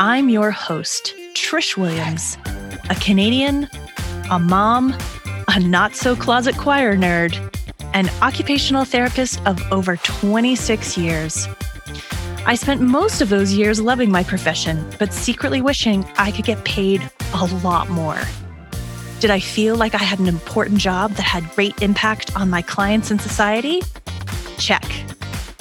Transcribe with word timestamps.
I'm 0.00 0.28
your 0.28 0.52
host, 0.52 1.12
Trish 1.34 1.76
Williams, 1.76 2.38
a 2.88 2.94
Canadian, 2.94 3.68
a 4.30 4.38
mom, 4.38 4.96
a 5.48 5.58
not 5.58 5.96
so 5.96 6.14
closet 6.14 6.56
choir 6.56 6.96
nerd, 6.96 7.34
an 7.94 8.08
occupational 8.22 8.84
therapist 8.84 9.44
of 9.44 9.60
over 9.72 9.96
26 9.96 10.96
years. 10.96 11.48
I 12.46 12.54
spent 12.54 12.80
most 12.80 13.20
of 13.20 13.28
those 13.28 13.52
years 13.52 13.80
loving 13.80 14.12
my 14.12 14.22
profession, 14.22 14.88
but 15.00 15.12
secretly 15.12 15.60
wishing 15.60 16.04
I 16.16 16.30
could 16.30 16.44
get 16.44 16.64
paid 16.64 17.10
a 17.34 17.46
lot 17.46 17.88
more. 17.88 18.20
Did 19.18 19.32
I 19.32 19.40
feel 19.40 19.74
like 19.74 19.96
I 19.96 20.04
had 20.04 20.20
an 20.20 20.28
important 20.28 20.78
job 20.78 21.10
that 21.14 21.24
had 21.24 21.50
great 21.56 21.82
impact 21.82 22.36
on 22.36 22.48
my 22.48 22.62
clients 22.62 23.10
and 23.10 23.20
society? 23.20 23.82
Check. 24.58 25.07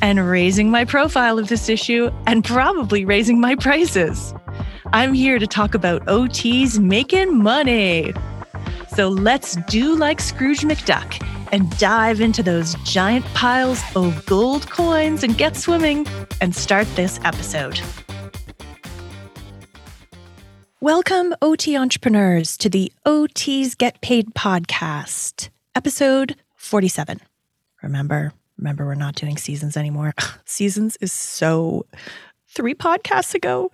and 0.00 0.28
raising 0.28 0.70
my 0.70 0.84
profile 0.84 1.38
of 1.38 1.48
this 1.48 1.68
issue 1.68 2.10
and 2.26 2.44
probably 2.44 3.04
raising 3.04 3.40
my 3.40 3.54
prices. 3.54 4.34
I'm 4.92 5.12
here 5.12 5.38
to 5.38 5.46
talk 5.46 5.74
about 5.74 6.04
OTs 6.06 6.78
making 6.78 7.42
money. 7.42 8.14
So 8.94 9.08
let's 9.08 9.56
do 9.68 9.94
like 9.94 10.20
Scrooge 10.20 10.60
McDuck 10.60 11.22
and 11.52 11.76
dive 11.78 12.20
into 12.20 12.42
those 12.42 12.74
giant 12.84 13.24
piles 13.26 13.82
of 13.94 14.24
gold 14.26 14.70
coins 14.70 15.22
and 15.22 15.36
get 15.36 15.56
swimming 15.56 16.06
and 16.40 16.54
start 16.54 16.86
this 16.96 17.20
episode. 17.24 17.80
Welcome, 20.80 21.34
OT 21.42 21.76
entrepreneurs, 21.76 22.56
to 22.58 22.70
the 22.70 22.92
OTs 23.04 23.76
Get 23.76 24.00
Paid 24.00 24.32
podcast, 24.34 25.48
episode 25.74 26.36
47. 26.54 27.20
Remember, 27.82 28.32
Remember, 28.58 28.84
we're 28.84 28.94
not 28.94 29.14
doing 29.14 29.36
seasons 29.36 29.76
anymore. 29.76 30.14
seasons 30.44 30.96
is 31.00 31.12
so 31.12 31.86
three 32.48 32.74
podcasts 32.74 33.34
ago. 33.34 33.70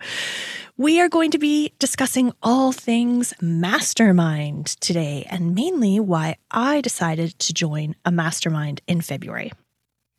We 0.77 0.99
are 0.99 1.09
going 1.09 1.31
to 1.31 1.37
be 1.37 1.73
discussing 1.79 2.33
all 2.43 2.71
things 2.71 3.33
mastermind 3.41 4.67
today, 4.81 5.25
and 5.29 5.55
mainly 5.55 5.99
why 5.99 6.35
I 6.51 6.81
decided 6.81 7.39
to 7.39 7.53
join 7.53 7.95
a 8.05 8.11
mastermind 8.11 8.81
in 8.87 9.01
February. 9.01 9.51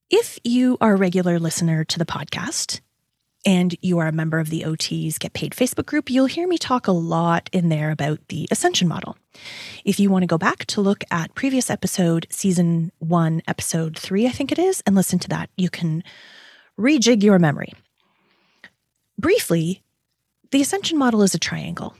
If 0.08 0.38
you 0.44 0.78
are 0.80 0.94
a 0.94 0.96
regular 0.96 1.38
listener 1.38 1.84
to 1.84 1.98
the 1.98 2.06
podcast, 2.06 2.80
and 3.46 3.76
you 3.80 4.00
are 4.00 4.08
a 4.08 4.12
member 4.12 4.40
of 4.40 4.50
the 4.50 4.62
OTs 4.62 5.20
Get 5.20 5.32
Paid 5.32 5.52
Facebook 5.52 5.86
group, 5.86 6.10
you'll 6.10 6.26
hear 6.26 6.48
me 6.48 6.58
talk 6.58 6.88
a 6.88 6.92
lot 6.92 7.48
in 7.52 7.68
there 7.68 7.92
about 7.92 8.18
the 8.28 8.48
Ascension 8.50 8.88
model. 8.88 9.16
If 9.84 10.00
you 10.00 10.10
want 10.10 10.24
to 10.24 10.26
go 10.26 10.36
back 10.36 10.66
to 10.66 10.80
look 10.80 11.04
at 11.12 11.34
previous 11.36 11.70
episode, 11.70 12.26
season 12.28 12.90
one, 12.98 13.42
episode 13.46 13.96
three, 13.96 14.26
I 14.26 14.30
think 14.30 14.50
it 14.50 14.58
is, 14.58 14.82
and 14.84 14.96
listen 14.96 15.20
to 15.20 15.28
that, 15.28 15.48
you 15.56 15.70
can 15.70 16.02
rejig 16.78 17.22
your 17.22 17.38
memory. 17.38 17.72
Briefly, 19.16 19.82
the 20.50 20.60
Ascension 20.60 20.98
model 20.98 21.22
is 21.22 21.34
a 21.34 21.38
triangle, 21.38 21.94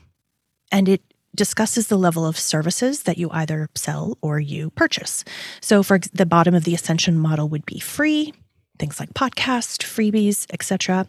and 0.69 0.89
it 0.89 1.01
discusses 1.33 1.87
the 1.87 1.97
level 1.97 2.25
of 2.25 2.37
services 2.37 3.03
that 3.03 3.17
you 3.17 3.29
either 3.31 3.69
sell 3.73 4.17
or 4.21 4.39
you 4.39 4.71
purchase. 4.71 5.23
So, 5.61 5.81
for 5.81 5.99
the 6.13 6.25
bottom 6.25 6.53
of 6.53 6.65
the 6.65 6.75
Ascension 6.75 7.17
model 7.17 7.47
would 7.49 7.65
be 7.65 7.79
free, 7.79 8.33
things 8.79 8.99
like 8.99 9.13
podcast, 9.13 9.83
freebies, 9.83 10.45
etc. 10.53 11.07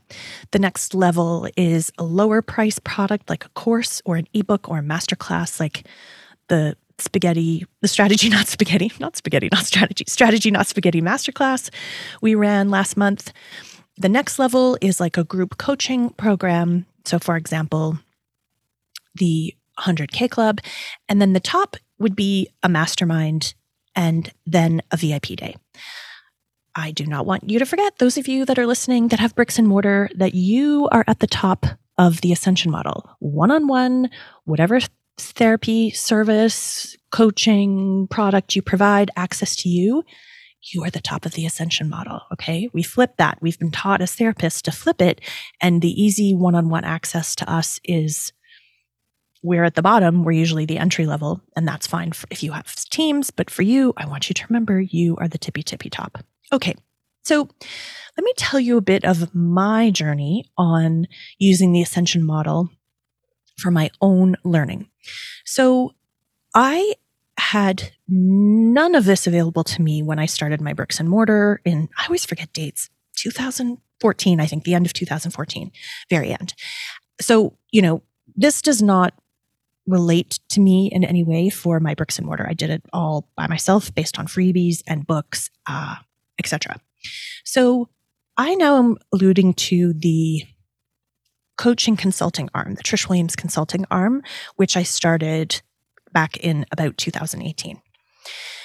The 0.51 0.59
next 0.59 0.95
level 0.95 1.49
is 1.57 1.93
a 1.99 2.05
lower 2.05 2.43
price 2.43 2.79
product 2.79 3.29
like 3.29 3.45
a 3.45 3.51
course 3.51 4.03
or 4.05 4.17
an 4.17 4.27
ebook 4.35 4.69
or 4.69 4.79
a 4.79 4.83
masterclass 4.83 5.61
like 5.61 5.87
the 6.49 6.77
spaghetti, 6.99 7.67
the 7.81 7.89
strategy 7.89 8.29
not 8.39 8.47
spaghetti, 8.47 8.93
not 9.01 9.17
spaghetti, 9.17 9.49
not 9.53 9.65
strategy, 9.65 10.05
strategy 10.09 10.51
not 10.51 10.67
spaghetti 10.67 11.01
masterclass 11.01 11.71
we 12.21 12.35
ran 12.35 12.71
last 12.71 12.97
month. 12.97 13.33
The 13.97 14.09
next 14.09 14.39
level 14.39 14.79
is 14.81 15.01
like 15.01 15.17
a 15.17 15.25
group 15.25 15.59
coaching 15.59 16.11
program. 16.11 16.87
So 17.05 17.19
for 17.19 17.37
example, 17.37 17.99
the 19.17 19.55
100K 19.79 20.31
club. 20.31 20.61
And 21.09 21.21
then 21.21 21.33
the 21.33 21.41
top 21.41 21.77
would 21.99 22.17
be 22.17 22.49
a 22.63 22.69
mastermind 22.69 23.55
and 23.95 24.33
then 24.47 24.83
a 24.91 24.97
VIP 24.97 25.37
day. 25.37 25.57
I 26.79 26.93
do 26.93 27.05
not 27.05 27.27
want 27.27 27.51
you 27.51 27.59
to 27.59 27.67
forget, 27.67 27.99
those 27.99 28.17
of 28.17 28.29
you 28.29 28.45
that 28.45 28.57
are 28.57 28.67
listening 28.67 29.09
that 29.09 29.19
have 29.19 29.35
bricks 29.35 29.59
and 29.59 29.67
mortar, 29.67 30.09
that 30.15 30.35
you 30.35 30.89
are 30.93 31.05
at 31.09 31.19
the 31.19 31.27
top 31.27 31.67
of 31.99 32.21
the 32.21 32.31
ascension 32.31 32.71
model. 32.71 33.11
One 33.19 33.51
on 33.51 33.67
one, 33.67 34.11
whatever 34.45 34.79
therapy, 35.19 35.91
service, 35.91 36.97
coaching 37.11 38.07
product 38.09 38.55
you 38.55 38.63
provide 38.63 39.11
access 39.17 39.57
to 39.57 39.69
you, 39.69 40.05
you 40.73 40.85
are 40.85 40.91
the 40.91 41.01
top 41.01 41.27
of 41.27 41.33
the 41.33 41.47
ascension 41.47 41.89
model. 41.89 42.21
Okay. 42.33 42.71
We 42.73 42.85
flip 42.85 43.17
that. 43.17 43.39
We've 43.41 43.59
been 43.59 43.73
taught 43.73 44.01
as 44.01 44.15
therapists 44.15 44.63
to 44.63 44.71
flip 44.71 45.03
it. 45.03 45.21
And 45.61 45.83
the 45.83 46.01
easy 46.01 46.33
one 46.35 46.55
on 46.55 46.69
one 46.69 46.85
access 46.85 47.35
to 47.37 47.53
us 47.53 47.81
is 47.83 48.33
we're 49.43 49.65
at 49.65 49.75
the 49.75 49.83
bottom. 49.83 50.23
We're 50.23 50.33
usually 50.33 50.67
the 50.67 50.79
entry 50.79 51.07
level. 51.07 51.41
And 51.57 51.67
that's 51.67 51.89
fine 51.89 52.13
if 52.31 52.45
you 52.45 52.53
have 52.53 52.73
teams. 52.91 53.33
But 53.33 53.51
for 53.51 53.63
you, 53.63 53.95
I 53.97 54.07
want 54.07 54.31
you 54.31 54.35
to 54.35 54.47
remember 54.49 54.81
you 54.81 55.17
are 55.17 55.29
the 55.29 55.39
tippy 55.39 55.65
tippy 55.65 55.91
top. 55.91 56.19
Okay, 56.53 56.75
so 57.25 57.49
let 58.17 58.25
me 58.25 58.33
tell 58.37 58.59
you 58.59 58.77
a 58.77 58.83
bit 58.83 59.05
of 59.05 59.35
my 59.35 59.91
journey 59.91 60.45
on 60.57 61.07
using 61.39 61.73
the 61.73 61.83
Ascension 61.83 62.25
model 62.25 62.71
for 63.59 63.71
my 63.71 63.91
own 64.01 64.37
learning. 64.45 64.89
So 65.45 65.95
I 66.55 66.95
had 67.39 67.93
none 68.09 68.95
of 68.95 69.05
this 69.05 69.27
available 69.27 69.65
to 69.65 69.83
me 69.83 70.03
when 70.03 70.19
I 70.19 70.27
started 70.27 70.61
my 70.61 70.73
bricks 70.73 70.99
and 70.99 71.09
mortar 71.09 71.61
in, 71.65 71.89
I 71.99 72.07
always 72.07 72.25
forget 72.25 72.53
dates, 72.53 72.89
2014, 73.17 74.41
I 74.41 74.47
think, 74.47 74.65
the 74.65 74.75
end 74.75 74.87
of 74.87 74.93
2014, 74.93 75.71
very 76.11 76.33
end. 76.33 76.55
So, 77.21 77.57
you 77.71 77.83
know, 77.83 78.03
this 78.35 78.63
does 78.63 78.83
not 78.83 79.15
relate 79.87 80.41
to 80.51 80.61
me 80.61 80.91
in 80.93 81.05
any 81.05 81.25
way 81.25 81.49
for 81.49 81.81
my 81.81 81.95
bricks 81.95 82.19
and 82.19 82.27
mortar. 82.27 82.47
I 82.49 82.55
did 82.55 82.71
it 82.71 82.83
all 82.93 83.29
by 83.37 83.47
myself 83.47 83.95
based 83.95 84.19
on 84.19 84.27
freebies 84.27 84.83
and 84.87 85.07
books. 85.07 85.51
Uh, 85.67 85.97
etc. 86.39 86.81
So 87.45 87.89
I 88.37 88.55
now 88.55 88.79
am 88.79 88.97
alluding 89.13 89.55
to 89.55 89.93
the 89.95 90.45
coaching 91.57 91.97
consulting 91.97 92.49
arm, 92.55 92.75
the 92.75 92.83
Trish 92.83 93.09
Williams 93.09 93.37
consulting 93.37 93.85
arm, 93.91 94.23
which 94.57 94.77
I 94.77 94.85
started 94.85 95.61
back 96.13 96.37
in 96.39 96.65
about 96.73 96.97
2018. 96.97 97.81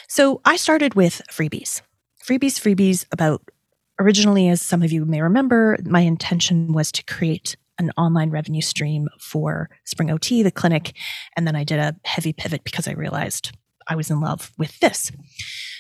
So 0.08 0.42
I 0.46 0.56
started 0.56 0.94
with 0.94 1.22
freebies. 1.32 1.82
Freebies, 2.24 2.60
freebies 2.60 3.06
about 3.12 3.42
originally, 4.00 4.48
as 4.48 4.62
some 4.62 4.84
of 4.84 4.92
you 4.92 5.06
may 5.06 5.22
remember, 5.22 5.78
my 5.86 6.02
intention 6.02 6.72
was 6.74 6.92
to 6.92 7.04
create 7.06 7.56
an 7.80 7.92
online 7.98 8.30
revenue 8.30 8.62
stream 8.62 9.10
for 9.20 9.70
Spring 9.86 10.12
OT, 10.12 10.44
the 10.44 10.52
clinic. 10.52 10.94
And 11.36 11.48
then 11.48 11.56
I 11.56 11.64
did 11.64 11.80
a 11.80 11.96
heavy 12.06 12.32
pivot 12.32 12.64
because 12.64 12.88
I 12.88 12.92
realized 12.92 13.58
I 13.88 13.96
was 13.96 14.10
in 14.10 14.22
love 14.22 14.52
with 14.58 14.80
this. 14.80 15.12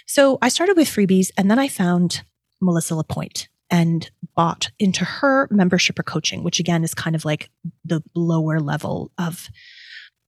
So 0.05 0.38
I 0.41 0.50
started 0.50 0.77
with 0.77 0.88
freebies 0.88 1.31
and 1.38 1.50
then 1.50 1.59
I 1.59 1.67
found 1.67 2.23
Melissa 2.61 2.95
Lapointe 2.95 3.47
and 3.69 4.09
bought 4.35 4.71
into 4.79 5.03
her 5.03 5.47
membership 5.50 5.97
or 5.97 6.03
coaching, 6.03 6.44
which 6.44 6.59
again 6.59 6.83
is 6.83 6.94
kind 6.94 7.15
of 7.15 7.25
like 7.25 7.50
the 7.83 8.03
lower 8.15 8.59
level 8.59 9.11
of 9.17 9.50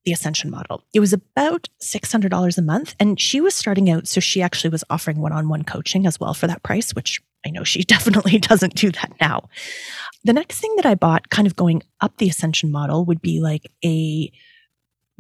the 0.05 0.11
Ascension 0.11 0.51
model. 0.51 0.83
It 0.93 0.99
was 0.99 1.13
about 1.13 1.67
$600 1.81 2.57
a 2.57 2.61
month. 2.61 2.95
And 2.99 3.19
she 3.19 3.41
was 3.41 3.55
starting 3.55 3.89
out. 3.89 4.07
So 4.07 4.21
she 4.21 4.41
actually 4.41 4.69
was 4.69 4.83
offering 4.89 5.19
one 5.19 5.31
on 5.31 5.49
one 5.49 5.63
coaching 5.63 6.05
as 6.05 6.19
well 6.19 6.33
for 6.33 6.47
that 6.47 6.63
price, 6.63 6.93
which 6.93 7.21
I 7.45 7.49
know 7.49 7.63
she 7.63 7.83
definitely 7.83 8.39
doesn't 8.39 8.75
do 8.75 8.91
that 8.91 9.13
now. 9.19 9.49
the 10.23 10.33
next 10.33 10.59
thing 10.59 10.73
that 10.77 10.85
I 10.85 10.95
bought, 10.95 11.29
kind 11.29 11.47
of 11.47 11.55
going 11.55 11.83
up 12.01 12.17
the 12.17 12.29
ascension 12.29 12.71
model, 12.71 13.05
would 13.05 13.21
be 13.21 13.41
like 13.41 13.71
a 13.83 14.31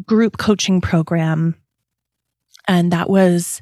group 0.05 0.37
coaching 0.37 0.81
program. 0.81 1.55
And 2.67 2.91
that 2.91 3.09
was 3.09 3.61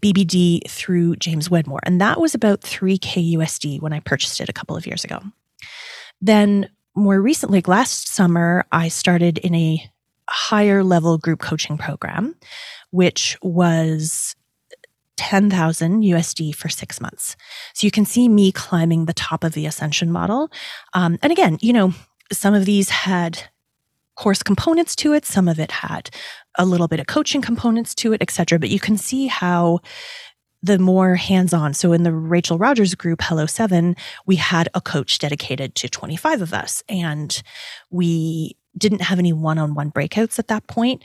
BBD 0.00 0.68
through 0.68 1.16
James 1.16 1.50
Wedmore. 1.50 1.80
And 1.84 2.00
that 2.00 2.20
was 2.20 2.34
about 2.34 2.62
3K 2.62 3.34
USD 3.34 3.80
when 3.80 3.92
I 3.92 4.00
purchased 4.00 4.40
it 4.40 4.48
a 4.48 4.52
couple 4.52 4.76
of 4.76 4.86
years 4.86 5.04
ago. 5.04 5.20
Then, 6.20 6.68
more 6.94 7.20
recently, 7.20 7.58
like 7.58 7.68
last 7.68 8.08
summer, 8.08 8.66
I 8.72 8.88
started 8.88 9.38
in 9.38 9.54
a 9.54 9.90
higher 10.28 10.82
level 10.84 11.18
group 11.18 11.40
coaching 11.40 11.78
program, 11.78 12.36
which 12.90 13.36
was 13.42 14.36
10,000 15.16 16.02
USD 16.02 16.54
for 16.54 16.68
six 16.68 17.00
months. 17.00 17.36
So 17.74 17.86
you 17.86 17.90
can 17.90 18.06
see 18.06 18.28
me 18.28 18.52
climbing 18.52 19.04
the 19.04 19.12
top 19.12 19.44
of 19.44 19.52
the 19.52 19.66
ascension 19.66 20.10
model. 20.10 20.50
Um, 20.94 21.18
and 21.22 21.30
again, 21.30 21.58
you 21.60 21.72
know, 21.72 21.92
some 22.32 22.54
of 22.54 22.64
these 22.64 22.88
had 22.88 23.42
course 24.20 24.42
components 24.42 24.94
to 24.96 25.14
it, 25.14 25.24
some 25.24 25.48
of 25.48 25.58
it 25.58 25.70
had 25.70 26.10
a 26.58 26.66
little 26.66 26.88
bit 26.88 27.00
of 27.00 27.06
coaching 27.06 27.40
components 27.40 27.94
to 27.94 28.12
it, 28.12 28.20
etc. 28.20 28.58
But 28.58 28.68
you 28.68 28.78
can 28.78 28.98
see 28.98 29.28
how 29.28 29.80
the 30.62 30.78
more 30.78 31.14
hands 31.14 31.54
on. 31.54 31.72
So 31.72 31.94
in 31.94 32.02
the 32.02 32.12
Rachel 32.12 32.58
Rogers 32.58 32.94
group, 32.94 33.22
Hello 33.22 33.46
Seven, 33.46 33.96
we 34.26 34.36
had 34.36 34.68
a 34.74 34.80
coach 34.82 35.18
dedicated 35.18 35.74
to 35.76 35.88
25 35.88 36.42
of 36.42 36.52
us. 36.52 36.82
And 36.86 37.42
we 37.88 38.58
didn't 38.76 39.00
have 39.00 39.18
any 39.18 39.32
one 39.32 39.56
on 39.56 39.74
one 39.74 39.90
breakouts 39.90 40.38
at 40.38 40.48
that 40.48 40.66
point. 40.66 41.02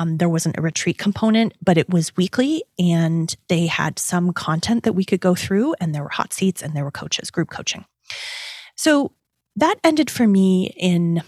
Um, 0.00 0.18
there 0.18 0.28
wasn't 0.28 0.58
a 0.58 0.62
retreat 0.62 0.98
component, 0.98 1.54
but 1.62 1.78
it 1.78 1.88
was 1.88 2.16
weekly 2.16 2.64
and 2.80 3.34
they 3.48 3.66
had 3.66 4.00
some 4.00 4.32
content 4.32 4.82
that 4.82 4.94
we 4.94 5.04
could 5.04 5.20
go 5.20 5.36
through, 5.36 5.74
and 5.80 5.94
there 5.94 6.02
were 6.02 6.08
hot 6.08 6.32
seats 6.32 6.62
and 6.62 6.74
there 6.74 6.84
were 6.84 6.90
coaches, 6.90 7.30
group 7.30 7.48
coaching. 7.48 7.84
So 8.74 9.12
that 9.54 9.76
ended 9.84 10.10
for 10.10 10.26
me 10.26 10.74
in 10.76 11.22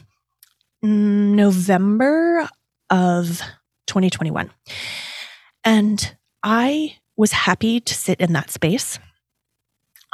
November 0.83 2.49
of 2.91 3.41
2021. 3.87 4.51
And 5.65 6.17
I 6.43 6.97
was 7.17 7.33
happy 7.33 7.81
to 7.81 7.95
sit 7.95 8.21
in 8.21 8.33
that 8.35 8.51
space 8.51 8.99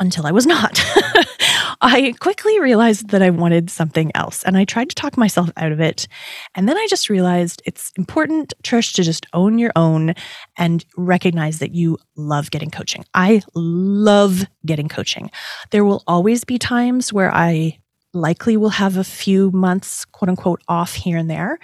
until 0.01 0.27
I 0.27 0.33
was 0.33 0.47
not. 0.47 0.83
I 1.81 2.15
quickly 2.19 2.59
realized 2.61 3.11
that 3.11 3.23
I 3.23 3.31
wanted 3.31 3.69
something 3.69 4.11
else 4.15 4.43
and 4.43 4.57
I 4.57 4.65
tried 4.65 4.89
to 4.89 4.95
talk 4.95 5.17
myself 5.17 5.51
out 5.57 5.71
of 5.71 5.81
it. 5.81 6.09
And 6.55 6.69
then 6.69 6.77
I 6.79 6.87
just 6.89 7.11
realized 7.11 7.63
it's 7.67 7.93
important, 7.97 8.55
Trish, 8.63 8.95
to 8.95 9.03
just 9.03 9.27
own 9.35 9.59
your 9.59 9.73
own 9.77 10.15
and 10.57 10.85
recognize 10.97 11.59
that 11.59 11.75
you 11.75 11.99
love 12.17 12.51
getting 12.51 12.71
coaching. 12.71 13.05
I 13.13 13.43
love 13.55 14.45
getting 14.65 14.89
coaching. 14.89 15.31
There 15.71 15.85
will 15.85 16.03
always 16.07 16.45
be 16.45 16.59
times 16.59 17.13
where 17.13 17.33
I 17.35 17.79
likely 18.15 18.57
will 18.57 18.71
have 18.71 18.97
a 18.97 19.05
few 19.05 19.51
months, 19.51 20.05
quote 20.05 20.29
unquote, 20.29 20.63
off 20.69 20.95
here 20.95 21.19
and 21.19 21.29
there. 21.29 21.59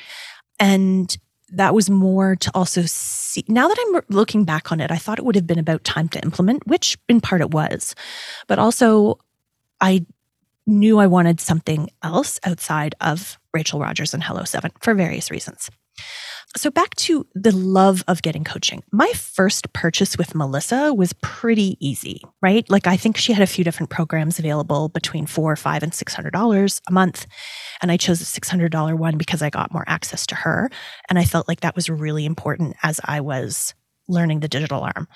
And 0.58 1.16
that 1.52 1.74
was 1.74 1.90
more 1.90 2.36
to 2.36 2.50
also 2.54 2.82
see. 2.86 3.44
Now 3.48 3.68
that 3.68 3.76
I'm 3.80 4.02
looking 4.08 4.44
back 4.44 4.70
on 4.70 4.80
it, 4.80 4.90
I 4.90 4.96
thought 4.96 5.18
it 5.18 5.24
would 5.24 5.34
have 5.34 5.46
been 5.46 5.58
about 5.58 5.84
time 5.84 6.08
to 6.10 6.22
implement, 6.22 6.66
which 6.66 6.96
in 7.08 7.20
part 7.20 7.40
it 7.40 7.50
was. 7.50 7.94
But 8.46 8.58
also, 8.58 9.18
I 9.80 10.06
knew 10.66 10.98
I 10.98 11.06
wanted 11.06 11.40
something 11.40 11.88
else 12.02 12.38
outside 12.44 12.94
of 13.00 13.38
Rachel 13.52 13.80
Rogers 13.80 14.14
and 14.14 14.22
Hello 14.22 14.44
Seven 14.44 14.70
for 14.80 14.94
various 14.94 15.30
reasons. 15.30 15.70
So, 16.56 16.68
back 16.68 16.96
to 16.96 17.24
the 17.32 17.54
love 17.54 18.02
of 18.08 18.22
getting 18.22 18.42
coaching. 18.42 18.82
My 18.90 19.12
first 19.12 19.72
purchase 19.72 20.18
with 20.18 20.34
Melissa 20.34 20.92
was 20.92 21.12
pretty 21.22 21.76
easy, 21.78 22.22
right? 22.42 22.68
Like, 22.68 22.88
I 22.88 22.96
think 22.96 23.16
she 23.16 23.32
had 23.32 23.42
a 23.42 23.46
few 23.46 23.62
different 23.62 23.90
programs 23.90 24.40
available 24.40 24.88
between 24.88 25.26
four, 25.26 25.54
five, 25.54 25.84
and 25.84 25.94
six 25.94 26.12
hundred 26.12 26.32
dollars 26.32 26.80
a 26.88 26.92
month. 26.92 27.26
And 27.82 27.92
I 27.92 27.96
chose 27.96 28.18
the 28.18 28.24
six 28.24 28.48
hundred 28.48 28.72
dollar 28.72 28.96
one 28.96 29.16
because 29.16 29.42
I 29.42 29.50
got 29.50 29.72
more 29.72 29.84
access 29.86 30.26
to 30.26 30.34
her. 30.34 30.70
And 31.08 31.20
I 31.20 31.24
felt 31.24 31.46
like 31.46 31.60
that 31.60 31.76
was 31.76 31.88
really 31.88 32.24
important 32.26 32.74
as 32.82 33.00
I 33.04 33.20
was 33.20 33.72
learning 34.08 34.40
the 34.40 34.48
digital 34.48 34.82
arm. 34.82 35.06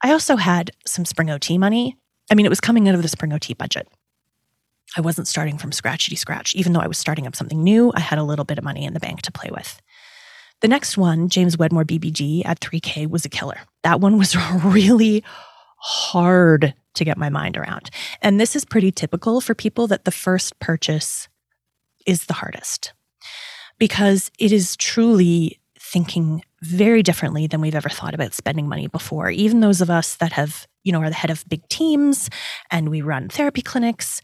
I 0.00 0.12
also 0.12 0.36
had 0.36 0.70
some 0.86 1.04
Spring 1.04 1.28
OT 1.28 1.58
money. 1.58 1.96
I 2.30 2.36
mean, 2.36 2.46
it 2.46 2.50
was 2.50 2.60
coming 2.60 2.88
out 2.88 2.94
of 2.94 3.02
the 3.02 3.08
Spring 3.08 3.32
OT 3.32 3.52
budget. 3.52 3.88
I 4.96 5.00
wasn't 5.00 5.26
starting 5.26 5.58
from 5.58 5.72
scratchity 5.72 6.16
scratch. 6.16 6.54
Even 6.54 6.72
though 6.72 6.80
I 6.80 6.86
was 6.86 6.98
starting 6.98 7.26
up 7.26 7.34
something 7.34 7.62
new, 7.64 7.92
I 7.96 8.00
had 8.00 8.18
a 8.18 8.22
little 8.22 8.44
bit 8.44 8.58
of 8.58 8.64
money 8.64 8.84
in 8.84 8.94
the 8.94 9.00
bank 9.00 9.22
to 9.22 9.32
play 9.32 9.50
with. 9.52 9.80
The 10.60 10.68
next 10.68 10.96
one, 10.96 11.28
James 11.28 11.58
Wedmore 11.58 11.84
BBD 11.84 12.42
at 12.44 12.60
3K, 12.60 13.08
was 13.08 13.24
a 13.24 13.28
killer. 13.28 13.60
That 13.82 14.00
one 14.00 14.18
was 14.18 14.36
really 14.64 15.22
hard 15.78 16.74
to 16.94 17.04
get 17.04 17.18
my 17.18 17.28
mind 17.28 17.56
around. 17.56 17.90
And 18.22 18.40
this 18.40 18.56
is 18.56 18.64
pretty 18.64 18.90
typical 18.90 19.40
for 19.40 19.54
people 19.54 19.86
that 19.88 20.04
the 20.04 20.10
first 20.10 20.58
purchase 20.60 21.28
is 22.06 22.26
the 22.26 22.34
hardest 22.34 22.92
because 23.78 24.30
it 24.38 24.52
is 24.52 24.76
truly 24.76 25.60
thinking 25.78 26.42
very 26.62 27.02
differently 27.02 27.46
than 27.46 27.60
we've 27.60 27.74
ever 27.74 27.88
thought 27.88 28.14
about 28.14 28.32
spending 28.32 28.68
money 28.68 28.86
before. 28.86 29.30
Even 29.30 29.60
those 29.60 29.80
of 29.80 29.90
us 29.90 30.16
that 30.16 30.32
have, 30.32 30.66
you 30.82 30.92
know, 30.92 31.00
are 31.00 31.10
the 31.10 31.14
head 31.14 31.30
of 31.30 31.44
big 31.48 31.66
teams 31.68 32.30
and 32.70 32.88
we 32.88 33.02
run 33.02 33.28
therapy 33.28 33.62
clinics, 33.62 34.22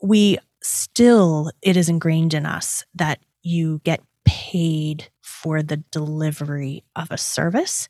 we 0.00 0.38
still, 0.62 1.50
it 1.60 1.76
is 1.76 1.88
ingrained 1.88 2.34
in 2.34 2.46
us 2.46 2.84
that 2.94 3.18
you 3.42 3.80
get 3.84 4.00
paid 4.24 5.10
for 5.42 5.62
the 5.62 5.78
delivery 5.90 6.84
of 6.94 7.10
a 7.10 7.18
service. 7.18 7.88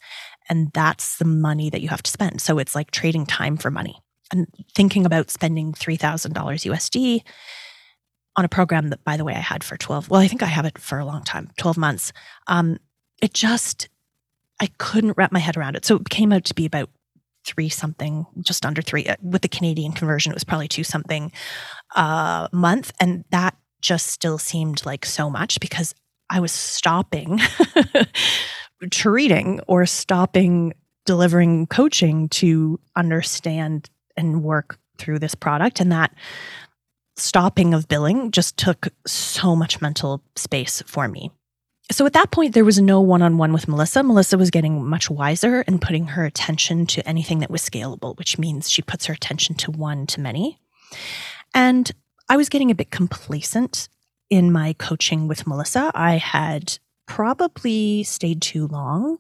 And 0.49 0.71
that's 0.73 1.19
the 1.19 1.25
money 1.25 1.71
that 1.71 1.83
you 1.83 1.89
have 1.89 2.03
to 2.03 2.11
spend. 2.11 2.41
So 2.41 2.59
it's 2.59 2.75
like 2.75 2.91
trading 2.91 3.27
time 3.27 3.57
for 3.57 3.71
money. 3.71 4.01
And 4.33 4.47
thinking 4.75 5.05
about 5.05 5.31
spending 5.31 5.73
$3,000 5.73 6.33
USD 6.33 7.23
on 8.37 8.45
a 8.45 8.49
program 8.49 8.89
that, 8.89 9.05
by 9.05 9.19
the 9.19 9.25
way, 9.25 9.35
I 9.35 9.41
had 9.41 9.63
for 9.63 9.77
12, 9.77 10.09
well, 10.09 10.21
I 10.21 10.29
think 10.29 10.43
I 10.43 10.47
have 10.47 10.65
it 10.65 10.79
for 10.79 10.99
a 10.99 11.05
long 11.05 11.23
time, 11.23 11.51
12 11.59 11.77
months. 11.77 12.13
Um, 12.47 12.79
it 13.21 13.35
just, 13.35 13.91
I 14.61 14.69
couldn't 14.79 15.19
wrap 15.19 15.33
my 15.33 15.39
head 15.39 15.59
around 15.59 15.77
it. 15.77 15.85
So 15.85 15.97
it 15.97 16.09
came 16.09 16.33
out 16.33 16.45
to 16.45 16.55
be 16.55 16.65
about 16.65 16.89
three 17.45 17.69
something, 17.69 18.25
just 18.41 18.65
under 18.65 18.81
three. 18.81 19.07
Uh, 19.07 19.17
with 19.23 19.43
the 19.43 19.49
Canadian 19.49 19.93
conversion, 19.93 20.33
it 20.33 20.37
was 20.37 20.45
probably 20.45 20.69
two 20.69 20.85
something 20.85 21.31
a 21.95 22.01
uh, 22.01 22.49
month. 22.53 22.93
And 23.01 23.25
that 23.31 23.57
just 23.83 24.07
still 24.07 24.39
seemed 24.39 24.87
like 24.87 25.05
so 25.05 25.29
much 25.29 25.61
because 25.61 25.95
I 26.33 26.41
was 26.41 26.51
stopping 26.51 27.39
treating 28.91 29.61
or 29.69 29.85
stopping 29.85 30.73
delivering 31.05 31.67
coaching 31.67 32.29
to 32.31 32.81
understand 32.97 33.91
and 34.17 34.43
work 34.43 34.79
through 34.97 35.19
this 35.19 35.35
product. 35.35 35.79
And 35.79 35.93
that 35.93 36.15
stopping 37.17 37.75
of 37.75 37.87
billing 37.87 38.31
just 38.31 38.57
took 38.57 38.89
so 39.07 39.55
much 39.55 39.83
mental 39.83 40.23
space 40.35 40.83
for 40.87 41.07
me. 41.07 41.31
So 41.91 42.07
at 42.07 42.15
that 42.15 42.31
point, 42.31 42.55
there 42.55 42.65
was 42.65 42.81
no 42.81 43.03
one 43.03 43.21
on 43.21 43.37
one 43.37 43.53
with 43.53 43.69
Melissa. 43.69 44.03
Melissa 44.03 44.39
was 44.39 44.51
getting 44.51 44.83
much 44.83 45.11
wiser 45.11 45.63
and 45.67 45.83
putting 45.83 46.07
her 46.07 46.25
attention 46.25 46.87
to 46.87 47.07
anything 47.07 47.41
that 47.41 47.51
was 47.51 47.61
scalable, 47.61 48.17
which 48.17 48.39
means 48.39 48.71
she 48.71 48.81
puts 48.81 49.05
her 49.05 49.13
attention 49.13 49.55
to 49.57 49.71
one 49.71 50.07
to 50.07 50.21
many. 50.21 50.59
And 51.53 51.93
I 52.31 52.39
was 52.39 52.49
getting 52.49 52.71
a 52.71 52.75
bit 52.75 52.91
complacent 52.91 53.91
in 54.33 54.51
my 54.51 54.73
coaching 54.79 55.29
with 55.29 55.47
Melissa, 55.47 55.93
I 55.95 56.17
had 56.17 56.79
probably 57.07 58.03
stayed 58.03 58.41
too 58.41 58.67
long 58.67 59.19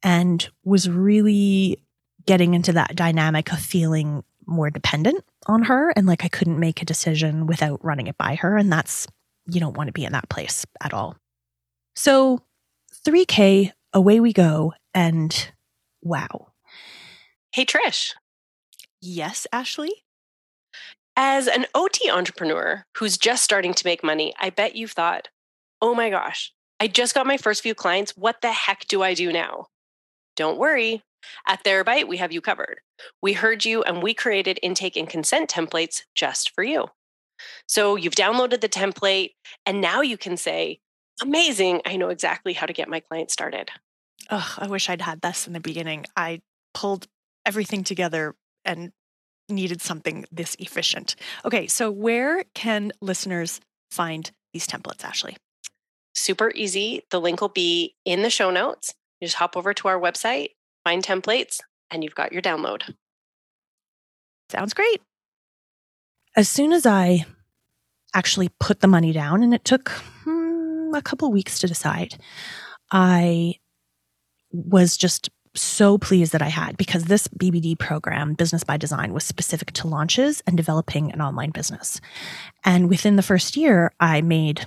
and 0.00 0.48
was 0.62 0.88
really 0.88 1.82
getting 2.24 2.54
into 2.54 2.72
that 2.74 2.94
dynamic 2.94 3.52
of 3.52 3.58
feeling 3.58 4.22
more 4.46 4.70
dependent 4.70 5.24
on 5.46 5.64
her 5.64 5.92
and 5.96 6.06
like 6.06 6.24
I 6.24 6.28
couldn't 6.28 6.60
make 6.60 6.80
a 6.80 6.84
decision 6.84 7.48
without 7.48 7.84
running 7.84 8.06
it 8.06 8.16
by 8.16 8.36
her. 8.36 8.56
And 8.56 8.70
that's, 8.70 9.08
you 9.48 9.58
don't 9.58 9.76
want 9.76 9.88
to 9.88 9.92
be 9.92 10.04
in 10.04 10.12
that 10.12 10.28
place 10.28 10.64
at 10.80 10.94
all. 10.94 11.16
So 11.96 12.38
3K, 13.04 13.72
away 13.92 14.20
we 14.20 14.32
go. 14.32 14.72
And 14.94 15.50
wow. 16.00 16.52
Hey, 17.52 17.64
Trish. 17.64 18.12
Yes, 19.00 19.48
Ashley. 19.52 20.03
As 21.16 21.46
an 21.46 21.66
OT 21.74 22.10
entrepreneur 22.10 22.84
who's 22.96 23.16
just 23.16 23.44
starting 23.44 23.72
to 23.74 23.86
make 23.86 24.02
money, 24.02 24.34
I 24.38 24.50
bet 24.50 24.74
you've 24.74 24.92
thought, 24.92 25.28
oh 25.80 25.94
my 25.94 26.10
gosh, 26.10 26.52
I 26.80 26.88
just 26.88 27.14
got 27.14 27.26
my 27.26 27.36
first 27.36 27.62
few 27.62 27.74
clients. 27.74 28.16
What 28.16 28.40
the 28.40 28.50
heck 28.50 28.86
do 28.88 29.02
I 29.02 29.14
do 29.14 29.32
now? 29.32 29.66
Don't 30.36 30.58
worry. 30.58 31.02
At 31.46 31.64
Therabyte, 31.64 32.08
we 32.08 32.16
have 32.16 32.32
you 32.32 32.40
covered. 32.40 32.80
We 33.22 33.32
heard 33.32 33.64
you 33.64 33.82
and 33.82 34.02
we 34.02 34.12
created 34.12 34.58
intake 34.62 34.96
and 34.96 35.08
consent 35.08 35.48
templates 35.48 36.02
just 36.14 36.50
for 36.54 36.64
you. 36.64 36.88
So 37.68 37.96
you've 37.96 38.14
downloaded 38.14 38.60
the 38.60 38.68
template 38.68 39.30
and 39.64 39.80
now 39.80 40.00
you 40.00 40.18
can 40.18 40.36
say, 40.36 40.80
amazing, 41.22 41.80
I 41.86 41.96
know 41.96 42.08
exactly 42.08 42.52
how 42.52 42.66
to 42.66 42.72
get 42.72 42.88
my 42.88 43.00
client 43.00 43.30
started. 43.30 43.70
Oh, 44.30 44.54
I 44.58 44.66
wish 44.66 44.88
I'd 44.88 45.02
had 45.02 45.20
this 45.20 45.46
in 45.46 45.52
the 45.52 45.60
beginning. 45.60 46.06
I 46.16 46.40
pulled 46.72 47.06
everything 47.46 47.84
together 47.84 48.34
and 48.64 48.92
needed 49.48 49.80
something 49.82 50.24
this 50.32 50.56
efficient. 50.58 51.16
Okay, 51.44 51.66
so 51.66 51.90
where 51.90 52.44
can 52.54 52.92
listeners 53.00 53.60
find 53.90 54.30
these 54.52 54.66
templates, 54.66 55.04
Ashley? 55.04 55.36
Super 56.14 56.52
easy. 56.54 57.02
The 57.10 57.20
link 57.20 57.40
will 57.40 57.48
be 57.48 57.94
in 58.04 58.22
the 58.22 58.30
show 58.30 58.50
notes. 58.50 58.94
You 59.20 59.26
just 59.26 59.36
hop 59.36 59.56
over 59.56 59.74
to 59.74 59.88
our 59.88 59.98
website, 59.98 60.50
find 60.84 61.02
templates, 61.02 61.60
and 61.90 62.04
you've 62.04 62.14
got 62.14 62.32
your 62.32 62.42
download. 62.42 62.94
Sounds 64.50 64.74
great. 64.74 65.00
As 66.36 66.48
soon 66.48 66.72
as 66.72 66.86
I 66.86 67.24
actually 68.14 68.48
put 68.60 68.80
the 68.80 68.88
money 68.88 69.12
down, 69.12 69.42
and 69.42 69.52
it 69.52 69.64
took 69.64 69.90
hmm, 70.24 70.92
a 70.94 71.02
couple 71.02 71.30
weeks 71.30 71.58
to 71.58 71.66
decide. 71.66 72.16
I 72.92 73.56
was 74.52 74.96
just 74.96 75.30
so 75.54 75.98
pleased 75.98 76.32
that 76.32 76.42
I 76.42 76.48
had 76.48 76.76
because 76.76 77.04
this 77.04 77.28
BBD 77.28 77.78
program, 77.78 78.34
Business 78.34 78.64
by 78.64 78.76
Design, 78.76 79.12
was 79.12 79.24
specific 79.24 79.72
to 79.72 79.88
launches 79.88 80.42
and 80.46 80.56
developing 80.56 81.12
an 81.12 81.20
online 81.20 81.50
business. 81.50 82.00
And 82.64 82.88
within 82.88 83.16
the 83.16 83.22
first 83.22 83.56
year, 83.56 83.92
I 84.00 84.20
made 84.20 84.66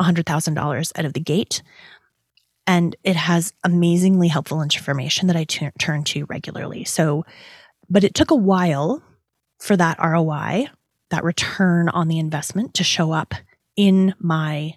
$100,000 0.00 0.92
out 0.98 1.04
of 1.04 1.12
the 1.12 1.20
gate. 1.20 1.62
And 2.66 2.94
it 3.02 3.16
has 3.16 3.52
amazingly 3.64 4.28
helpful 4.28 4.62
information 4.62 5.26
that 5.28 5.36
I 5.36 5.44
t- 5.44 5.70
turn 5.78 6.04
to 6.04 6.26
regularly. 6.26 6.84
So, 6.84 7.24
but 7.88 8.04
it 8.04 8.14
took 8.14 8.30
a 8.30 8.36
while 8.36 9.02
for 9.58 9.76
that 9.76 9.98
ROI, 9.98 10.68
that 11.10 11.24
return 11.24 11.88
on 11.88 12.08
the 12.08 12.18
investment 12.18 12.74
to 12.74 12.84
show 12.84 13.10
up 13.10 13.34
in 13.74 14.14
my 14.18 14.74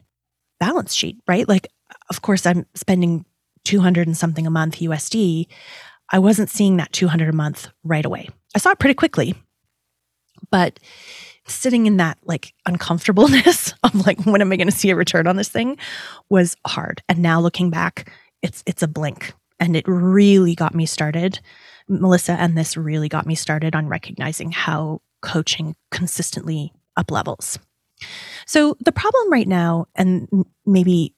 balance 0.60 0.94
sheet, 0.94 1.18
right? 1.28 1.48
Like, 1.48 1.68
of 2.10 2.22
course, 2.22 2.46
I'm 2.46 2.66
spending 2.76 3.26
200 3.66 4.08
and 4.08 4.18
something 4.18 4.48
a 4.48 4.52
month 4.52 4.80
USD. 4.80 5.48
I 6.10 6.20
wasn't 6.20 6.50
seeing 6.50 6.78
that 6.78 6.92
200 6.92 7.30
a 7.30 7.34
month 7.34 7.70
right 7.84 8.06
away. 8.06 8.30
I 8.56 8.60
saw 8.60 8.72
it 8.72 8.80
pretty 8.80 8.96
quickly, 8.96 9.36
but 10.50 10.80
sitting 11.48 11.86
in 11.86 11.98
that 11.98 12.18
like 12.24 12.54
uncomfortableness 12.66 13.74
of 13.84 14.06
like 14.06 14.26
when 14.26 14.42
am 14.42 14.52
I 14.52 14.56
going 14.56 14.70
to 14.70 14.76
see 14.76 14.90
a 14.90 14.96
return 14.96 15.28
on 15.28 15.36
this 15.36 15.50
thing 15.50 15.78
was 16.30 16.56
hard. 16.66 17.02
And 17.10 17.20
now 17.20 17.40
looking 17.40 17.70
back, 17.70 18.12
it's 18.42 18.64
it's 18.66 18.84
a 18.84 18.88
blink 18.88 19.34
and 19.60 19.76
it 19.76 19.88
really 19.88 20.56
got 20.56 20.76
me 20.76 20.86
started. 20.86 21.40
Melissa 21.88 22.34
and 22.34 22.58
this 22.58 22.78
really 22.78 23.10
got 23.10 23.26
me 23.26 23.36
started 23.36 23.76
on 23.76 23.88
recognizing 23.88 24.52
how 24.52 25.02
coaching 25.22 25.76
consistently 25.92 26.74
up 26.98 27.12
levels. 27.12 27.60
So 28.48 28.76
the 28.80 28.92
problem 28.92 29.32
right 29.32 29.48
now 29.48 29.88
and 29.96 30.28
maybe 30.66 31.14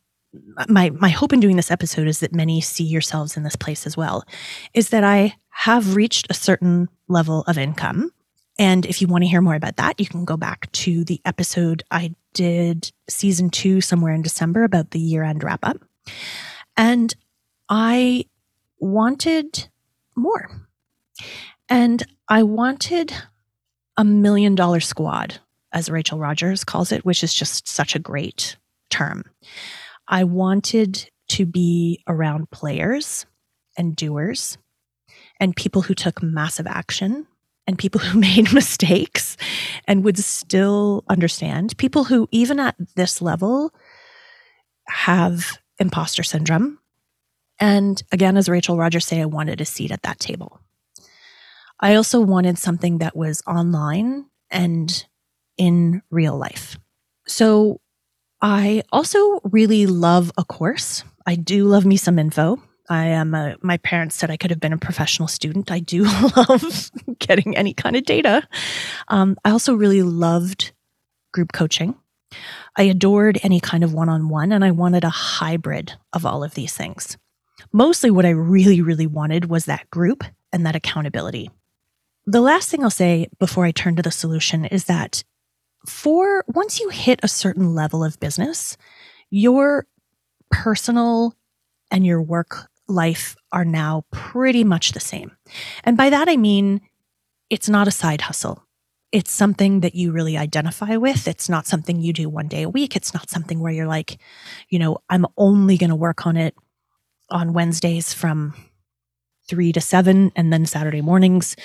my 0.68 0.90
my 0.92 1.10
hope 1.10 1.34
in 1.34 1.40
doing 1.40 1.56
this 1.56 1.72
episode 1.72 2.08
is 2.08 2.20
that 2.20 2.34
many 2.34 2.60
see 2.60 2.84
yourselves 2.84 3.38
in 3.38 3.44
this 3.44 3.56
place 3.56 3.86
as 3.86 3.96
well 3.96 4.24
is 4.74 4.90
that 4.90 5.04
I 5.04 5.36
have 5.50 5.96
reached 5.96 6.28
a 6.30 6.34
certain 6.34 6.90
level 7.08 7.44
of 7.48 7.58
income 7.58 8.12
and 8.60 8.86
if 8.86 9.02
you 9.02 9.08
want 9.08 9.24
to 9.24 9.30
hear 9.30 9.42
more 9.42 9.56
about 9.56 9.78
that, 9.78 10.00
you 10.00 10.06
can 10.06 10.26
go 10.26 10.38
back 10.38 10.72
to 10.74 11.04
the 11.04 11.20
episode 11.26 11.84
I 11.90 12.14
did 12.34 12.92
season 13.10 13.50
two 13.50 13.82
somewhere 13.82 14.14
in 14.14 14.22
December 14.22 14.64
about 14.64 14.92
the 14.92 15.00
year 15.00 15.24
end 15.24 15.44
wrap 15.44 15.60
up. 15.64 15.78
And 16.78 17.14
I 17.70 18.26
wanted 18.80 19.68
more. 20.16 20.50
And 21.70 22.04
I 22.28 22.44
wanted 22.44 23.14
a 23.98 24.04
million 24.04 24.56
dollar 24.56 24.80
squad, 24.80 25.40
as 25.72 25.90
Rachel 25.90 26.20
rogers 26.20 26.64
calls 26.64 26.92
it, 26.92 27.06
which 27.06 27.24
is 27.24 27.34
just 27.34 27.68
such 27.68 27.96
a 27.96 28.00
great 28.00 28.58
term. 28.90 29.24
I 30.14 30.26
wanted 30.26 31.10
to 31.30 31.48
be 31.48 32.04
around 32.08 32.52
players 32.52 33.26
and 33.76 33.96
doers 33.96 34.60
and 35.40 35.56
people 35.56 35.82
who 35.82 35.96
took 35.96 36.22
massive 36.22 36.68
action 36.68 37.26
and 37.66 37.80
people 37.80 38.00
who 38.00 38.20
made 38.36 38.54
mistakes 38.54 39.38
and 39.88 40.04
would 40.04 40.20
still 40.20 41.04
understand. 41.10 41.76
People 41.80 42.04
who, 42.04 42.28
even 42.30 42.60
at 42.60 42.76
this 42.96 43.24
level, 43.24 43.74
have 44.86 45.58
imposter 45.80 46.22
syndrome. 46.22 46.78
And 47.60 48.04
again, 48.12 48.38
as 48.38 48.48
Rachel 48.48 48.78
Rogers 48.78 49.08
say, 49.08 49.20
I 49.20 49.26
wanted 49.26 49.62
a 49.62 49.66
seat 49.66 49.90
at 49.90 50.04
that 50.04 50.20
table. 50.20 50.60
I 51.80 51.96
also 51.96 52.22
wanted 52.22 52.60
something 52.60 53.00
that 53.00 53.16
was 53.16 53.42
online 53.48 54.28
and 54.52 55.08
in 55.58 56.04
real 56.12 56.38
life. 56.38 56.78
So 57.26 57.80
I 58.44 58.84
also 58.92 59.40
really 59.46 59.86
love 59.86 60.30
a 60.38 60.44
course. 60.44 61.06
I 61.26 61.36
do 61.36 61.64
love 61.64 61.86
me 61.86 61.96
some 61.96 62.20
info. 62.20 62.62
I 62.90 63.06
am 63.06 63.34
a, 63.34 63.56
my 63.62 63.78
parents 63.78 64.18
said 64.18 64.30
I 64.30 64.36
could 64.36 64.52
have 64.52 64.60
been 64.60 64.74
a 64.74 64.78
professional 64.78 65.30
student. 65.30 65.72
I 65.72 65.80
do 65.80 66.04
love 66.36 66.92
getting 67.20 67.56
any 67.56 67.74
kind 67.74 67.96
of 67.96 68.04
data. 68.04 68.46
Um, 69.08 69.38
I 69.46 69.52
also 69.52 69.74
really 69.74 70.04
loved 70.04 70.74
group 71.32 71.54
coaching. 71.54 71.96
I 72.78 72.84
adored 72.84 73.40
any 73.44 73.62
kind 73.62 73.82
of 73.82 73.94
one 73.94 74.10
on 74.10 74.28
one, 74.28 74.52
and 74.52 74.66
I 74.66 74.72
wanted 74.72 75.06
a 75.06 75.10
hybrid 75.10 75.94
of 76.12 76.26
all 76.26 76.44
of 76.44 76.54
these 76.54 76.74
things. 76.74 77.18
Mostly, 77.72 78.12
what 78.12 78.26
I 78.26 78.32
really, 78.32 78.82
really 78.82 79.08
wanted 79.08 79.50
was 79.50 79.66
that 79.66 79.90
group 79.90 80.26
and 80.52 80.66
that 80.66 80.76
accountability. 80.76 81.50
The 82.26 82.42
last 82.42 82.70
thing 82.70 82.84
I'll 82.84 82.90
say 82.90 83.30
before 83.40 83.64
I 83.64 83.72
turn 83.72 83.96
to 83.96 84.02
the 84.02 84.12
solution 84.12 84.66
is 84.66 84.86
that 84.86 85.24
for 85.86 86.44
once 86.48 86.80
you 86.80 86.90
hit 86.90 87.20
a 87.24 87.28
certain 87.28 87.76
level 87.76 88.04
of 88.04 88.20
business, 88.20 88.78
your 89.30 89.86
personal 90.52 91.36
and 91.92 92.06
your 92.06 92.22
work 92.22 92.68
life 92.88 93.36
are 93.52 93.66
now 93.66 94.06
pretty 94.12 94.64
much 94.64 94.92
the 94.92 95.00
same. 95.00 95.32
And 95.84 95.98
by 95.98 96.10
that, 96.10 96.30
I 96.30 96.38
mean, 96.38 96.82
it's 97.50 97.70
not 97.70 97.88
a 97.88 97.92
side 97.92 98.22
hustle. 98.22 98.64
It's 99.12 99.32
something 99.32 99.82
that 99.82 99.94
you 99.94 100.12
really 100.12 100.38
identify 100.38 100.98
with. 100.98 101.28
It's 101.28 101.48
not 101.48 101.68
something 101.68 102.02
you 102.02 102.14
do 102.14 102.30
one 102.30 102.48
day 102.48 102.64
a 102.64 102.70
week. 102.70 102.96
It's 102.96 103.14
not 103.14 103.30
something 103.30 103.60
where 103.60 103.72
you're 103.72 103.88
like, 103.88 104.18
you 104.70 104.80
know, 104.80 104.98
I'm 105.10 105.28
only 105.38 105.78
going 105.78 105.92
to 105.92 105.96
work 105.96 106.26
on 106.26 106.36
it 106.36 106.56
on 107.30 107.54
Wednesdays 107.54 108.14
from 108.14 108.56
three 109.48 109.72
to 109.72 109.82
seven 109.82 110.32
and 110.36 110.52
then 110.52 110.66
Saturday 110.66 111.02
mornings. 111.02 111.56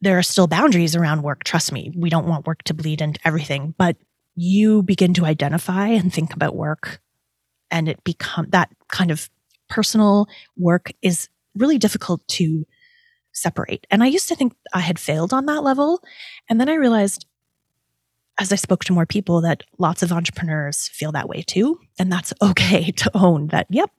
There 0.00 0.18
are 0.18 0.22
still 0.22 0.46
boundaries 0.46 0.94
around 0.94 1.22
work. 1.22 1.44
Trust 1.44 1.72
me, 1.72 1.92
we 1.96 2.10
don't 2.10 2.26
want 2.26 2.46
work 2.46 2.62
to 2.64 2.74
bleed 2.74 3.00
into 3.00 3.20
everything, 3.24 3.74
but 3.76 3.96
you 4.34 4.82
begin 4.82 5.14
to 5.14 5.24
identify 5.24 5.88
and 5.88 6.12
think 6.12 6.34
about 6.34 6.54
work 6.54 7.00
and 7.70 7.88
it 7.88 8.02
become 8.04 8.46
that 8.50 8.70
kind 8.88 9.10
of 9.10 9.28
personal 9.68 10.26
work 10.56 10.92
is 11.02 11.28
really 11.54 11.78
difficult 11.78 12.26
to 12.28 12.66
separate. 13.32 13.86
And 13.90 14.02
I 14.02 14.06
used 14.06 14.28
to 14.28 14.36
think 14.36 14.54
I 14.72 14.80
had 14.80 14.98
failed 14.98 15.32
on 15.32 15.46
that 15.46 15.62
level. 15.62 16.02
And 16.48 16.60
then 16.60 16.68
I 16.68 16.74
realized 16.74 17.26
as 18.38 18.52
I 18.52 18.56
spoke 18.56 18.84
to 18.84 18.92
more 18.92 19.06
people 19.06 19.40
that 19.40 19.64
lots 19.78 20.02
of 20.02 20.12
entrepreneurs 20.12 20.88
feel 20.88 21.12
that 21.12 21.28
way 21.28 21.42
too. 21.42 21.80
And 21.98 22.10
that's 22.10 22.32
okay 22.42 22.90
to 22.92 23.10
own 23.14 23.48
that, 23.48 23.66
yep, 23.70 23.90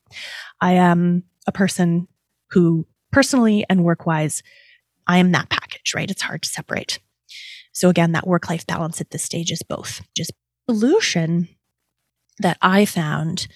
I 0.61 0.73
am 0.73 1.23
a 1.45 1.51
person 1.51 2.07
who 2.51 2.87
personally 3.11 3.65
and 3.69 3.83
work 3.83 4.05
wise, 4.05 4.41
I 5.09 5.17
am 5.17 5.31
that 5.31 5.49
package, 5.49 5.93
right? 5.95 6.09
It's 6.09 6.21
hard 6.21 6.43
to 6.43 6.49
separate. 6.49 6.99
So 7.73 7.89
again, 7.89 8.11
that 8.11 8.27
work 8.27 8.47
life 8.47 8.67
balance 8.67 9.01
at 9.01 9.09
this 9.09 9.23
stage 9.23 9.51
is 9.51 9.63
both. 9.63 10.01
Just 10.15 10.31
solution 10.69 11.49
that 12.37 12.59
I 12.61 12.85
found 12.85 13.47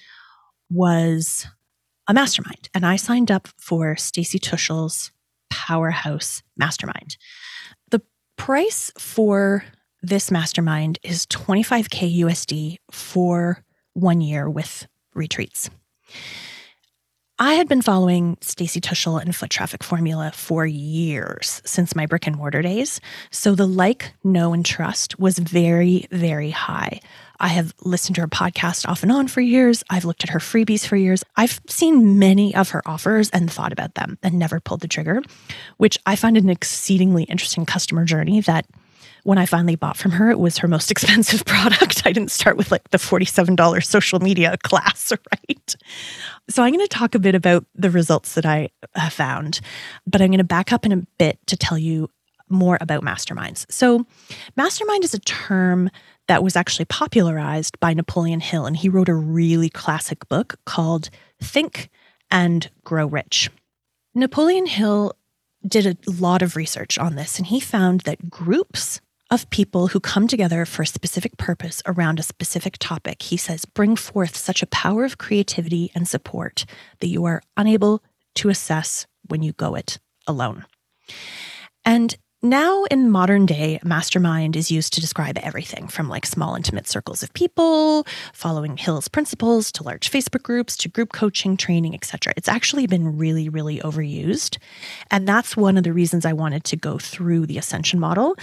was 0.68 1.46
a 2.08 2.12
mastermind. 2.12 2.68
And 2.74 2.84
I 2.84 2.96
signed 2.96 3.30
up 3.30 3.48
for 3.56 3.94
Stacy 3.94 4.40
Tuschl's 4.40 5.12
Powerhouse 5.48 6.42
Mastermind. 6.56 7.16
The 7.90 8.02
price 8.36 8.90
for 8.98 9.64
this 10.02 10.32
mastermind 10.32 10.98
is 11.04 11.24
25K 11.26 12.18
USD 12.22 12.78
for 12.90 13.64
one 13.92 14.20
year 14.20 14.50
with 14.50 14.88
retreats. 15.14 15.70
I 17.44 17.56
had 17.56 17.68
been 17.68 17.82
following 17.82 18.38
Stacy 18.40 18.80
Tuschl 18.80 19.20
and 19.20 19.36
Foot 19.36 19.50
Traffic 19.50 19.84
Formula 19.84 20.32
for 20.34 20.64
years 20.64 21.60
since 21.66 21.94
my 21.94 22.06
brick 22.06 22.26
and 22.26 22.36
mortar 22.36 22.62
days. 22.62 23.02
So 23.30 23.54
the 23.54 23.66
like, 23.66 24.14
know, 24.24 24.54
and 24.54 24.64
trust 24.64 25.18
was 25.18 25.38
very, 25.38 26.06
very 26.10 26.48
high. 26.48 27.00
I 27.38 27.48
have 27.48 27.74
listened 27.82 28.14
to 28.14 28.22
her 28.22 28.28
podcast 28.28 28.88
off 28.88 29.02
and 29.02 29.12
on 29.12 29.28
for 29.28 29.42
years. 29.42 29.84
I've 29.90 30.06
looked 30.06 30.24
at 30.24 30.30
her 30.30 30.38
freebies 30.38 30.86
for 30.86 30.96
years. 30.96 31.22
I've 31.36 31.60
seen 31.68 32.18
many 32.18 32.54
of 32.54 32.70
her 32.70 32.80
offers 32.86 33.28
and 33.28 33.52
thought 33.52 33.74
about 33.74 33.94
them 33.94 34.16
and 34.22 34.38
never 34.38 34.58
pulled 34.58 34.80
the 34.80 34.88
trigger, 34.88 35.20
which 35.76 35.98
I 36.06 36.16
find 36.16 36.38
an 36.38 36.48
exceedingly 36.48 37.24
interesting 37.24 37.66
customer 37.66 38.06
journey 38.06 38.40
that 38.40 38.64
when 39.24 39.38
I 39.38 39.46
finally 39.46 39.74
bought 39.74 39.96
from 39.96 40.12
her, 40.12 40.30
it 40.30 40.38
was 40.38 40.58
her 40.58 40.68
most 40.68 40.90
expensive 40.92 41.44
product. 41.44 42.02
I 42.06 42.12
didn't 42.12 42.30
start 42.30 42.56
with 42.56 42.70
like 42.70 42.88
the 42.90 42.98
$47 42.98 43.84
social 43.84 44.20
media 44.20 44.56
class, 44.62 45.12
right? 45.12 45.76
So 46.48 46.62
I'm 46.62 46.72
going 46.72 46.86
to 46.86 46.88
talk 46.88 47.14
a 47.14 47.18
bit 47.18 47.34
about 47.34 47.66
the 47.74 47.90
results 47.90 48.34
that 48.34 48.46
I 48.46 48.70
have 48.94 49.12
found, 49.12 49.60
but 50.06 50.22
I'm 50.22 50.28
going 50.28 50.38
to 50.38 50.44
back 50.44 50.72
up 50.72 50.86
in 50.86 50.92
a 50.92 51.02
bit 51.18 51.38
to 51.48 51.56
tell 51.56 51.78
you 51.78 52.08
more 52.50 52.78
about 52.80 53.02
masterminds. 53.02 53.64
So, 53.72 54.06
mastermind 54.54 55.02
is 55.02 55.14
a 55.14 55.18
term 55.20 55.90
that 56.28 56.42
was 56.42 56.56
actually 56.56 56.84
popularized 56.84 57.78
by 57.80 57.94
Napoleon 57.94 58.40
Hill. 58.40 58.66
And 58.66 58.76
he 58.76 58.88
wrote 58.88 59.08
a 59.08 59.14
really 59.14 59.68
classic 59.68 60.28
book 60.28 60.56
called 60.66 61.10
Think 61.42 61.90
and 62.30 62.70
Grow 62.84 63.06
Rich. 63.06 63.50
Napoleon 64.14 64.66
Hill 64.66 65.14
did 65.66 65.86
a 65.86 66.10
lot 66.10 66.42
of 66.42 66.56
research 66.56 66.98
on 66.98 67.14
this, 67.16 67.38
and 67.38 67.46
he 67.46 67.60
found 67.60 68.00
that 68.02 68.30
groups 68.30 69.00
of 69.34 69.50
people 69.50 69.88
who 69.88 69.98
come 69.98 70.28
together 70.28 70.64
for 70.64 70.82
a 70.82 70.86
specific 70.86 71.36
purpose 71.36 71.82
around 71.86 72.18
a 72.18 72.22
specific 72.22 72.76
topic, 72.78 73.20
he 73.20 73.36
says, 73.36 73.64
bring 73.64 73.96
forth 73.96 74.36
such 74.36 74.62
a 74.62 74.66
power 74.66 75.04
of 75.04 75.18
creativity 75.18 75.90
and 75.94 76.06
support 76.06 76.64
that 77.00 77.08
you 77.08 77.24
are 77.24 77.42
unable 77.56 78.02
to 78.36 78.48
assess 78.48 79.06
when 79.28 79.42
you 79.42 79.52
go 79.52 79.74
it 79.74 79.98
alone. 80.28 80.64
And 81.84 82.16
now 82.44 82.84
in 82.84 83.10
modern 83.10 83.46
day, 83.46 83.80
mastermind 83.82 84.54
is 84.54 84.70
used 84.70 84.92
to 84.92 85.00
describe 85.00 85.38
everything 85.38 85.88
from 85.88 86.08
like 86.08 86.26
small, 86.26 86.54
intimate 86.54 86.86
circles 86.86 87.22
of 87.22 87.32
people, 87.32 88.06
following 88.34 88.76
Hill's 88.76 89.08
principles, 89.08 89.72
to 89.72 89.82
large 89.82 90.10
Facebook 90.10 90.42
groups, 90.42 90.76
to 90.76 90.88
group 90.88 91.12
coaching, 91.12 91.56
training, 91.56 91.94
etc. 91.94 92.34
It's 92.36 92.48
actually 92.48 92.86
been 92.86 93.16
really, 93.16 93.48
really 93.48 93.78
overused. 93.78 94.58
And 95.10 95.26
that's 95.26 95.56
one 95.56 95.78
of 95.78 95.84
the 95.84 95.94
reasons 95.94 96.26
I 96.26 96.34
wanted 96.34 96.64
to 96.64 96.76
go 96.76 96.98
through 96.98 97.46
the 97.46 97.56
ascension 97.56 97.98
model 97.98 98.36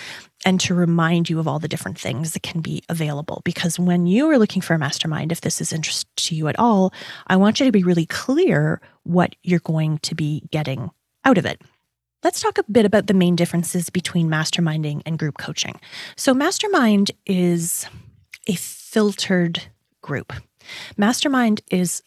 and 0.45 0.59
to 0.61 0.73
remind 0.73 1.29
you 1.29 1.39
of 1.39 1.47
all 1.47 1.59
the 1.59 1.67
different 1.67 1.99
things 1.99 2.33
that 2.33 2.41
can 2.41 2.61
be 2.61 2.81
available. 2.89 3.41
Because 3.45 3.77
when 3.77 4.07
you 4.07 4.27
are 4.31 4.39
looking 4.39 4.63
for 4.63 4.73
a 4.73 4.79
mastermind, 4.79 5.31
if 5.31 5.41
this 5.41 5.61
is 5.61 5.71
interest 5.71 6.07
to 6.15 6.35
you 6.35 6.47
at 6.47 6.57
all, 6.57 6.91
I 7.27 7.35
want 7.35 7.59
you 7.59 7.67
to 7.67 7.71
be 7.71 7.83
really 7.83 8.07
clear 8.07 8.81
what 9.03 9.35
you're 9.43 9.59
going 9.59 9.99
to 9.99 10.15
be 10.15 10.41
getting 10.49 10.89
out 11.23 11.37
of 11.37 11.45
it. 11.45 11.61
Let's 12.23 12.41
talk 12.41 12.57
a 12.57 12.63
bit 12.63 12.85
about 12.85 13.07
the 13.07 13.15
main 13.15 13.35
differences 13.35 13.89
between 13.89 14.29
masterminding 14.29 15.01
and 15.05 15.17
group 15.17 15.37
coaching. 15.37 15.79
So, 16.15 16.33
mastermind 16.33 17.11
is 17.25 17.87
a 18.47 18.53
filtered 18.53 19.63
group. 20.01 20.33
Mastermind 20.97 21.61
is 21.71 22.03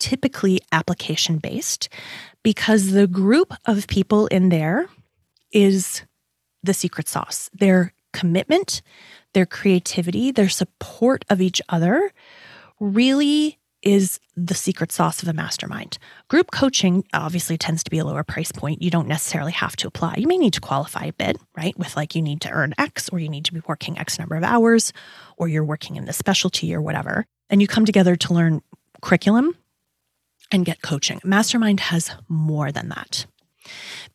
typically 0.00 0.60
application 0.72 1.38
based 1.38 1.88
because 2.42 2.90
the 2.90 3.06
group 3.06 3.54
of 3.64 3.86
people 3.86 4.26
in 4.26 4.48
there 4.48 4.86
is 5.52 6.02
the 6.64 6.74
secret 6.74 7.08
sauce. 7.08 7.48
Their 7.52 7.92
commitment, 8.12 8.82
their 9.34 9.46
creativity, 9.46 10.32
their 10.32 10.48
support 10.48 11.24
of 11.30 11.40
each 11.40 11.62
other 11.68 12.12
really 12.80 13.58
is 13.84 14.18
the 14.36 14.54
secret 14.54 14.90
sauce 14.90 15.22
of 15.22 15.28
a 15.28 15.32
mastermind. 15.32 15.98
Group 16.28 16.50
coaching 16.50 17.04
obviously 17.12 17.56
tends 17.56 17.84
to 17.84 17.90
be 17.90 17.98
a 17.98 18.04
lower 18.04 18.24
price 18.24 18.50
point. 18.50 18.82
You 18.82 18.90
don't 18.90 19.06
necessarily 19.06 19.52
have 19.52 19.76
to 19.76 19.86
apply. 19.86 20.16
You 20.18 20.26
may 20.26 20.38
need 20.38 20.54
to 20.54 20.60
qualify 20.60 21.04
a 21.04 21.12
bit, 21.12 21.36
right? 21.56 21.78
With 21.78 21.96
like 21.96 22.14
you 22.14 22.22
need 22.22 22.40
to 22.42 22.50
earn 22.50 22.74
X 22.78 23.10
or 23.10 23.18
you 23.18 23.28
need 23.28 23.44
to 23.44 23.52
be 23.52 23.62
working 23.68 23.98
X 23.98 24.18
number 24.18 24.34
of 24.34 24.42
hours 24.42 24.92
or 25.36 25.48
you're 25.48 25.64
working 25.64 25.96
in 25.96 26.06
the 26.06 26.12
specialty 26.12 26.74
or 26.74 26.80
whatever. 26.80 27.26
And 27.50 27.60
you 27.60 27.68
come 27.68 27.84
together 27.84 28.16
to 28.16 28.34
learn 28.34 28.62
curriculum 29.02 29.56
and 30.50 30.64
get 30.64 30.82
coaching. 30.82 31.20
Mastermind 31.22 31.80
has 31.80 32.10
more 32.28 32.72
than 32.72 32.88
that. 32.88 33.26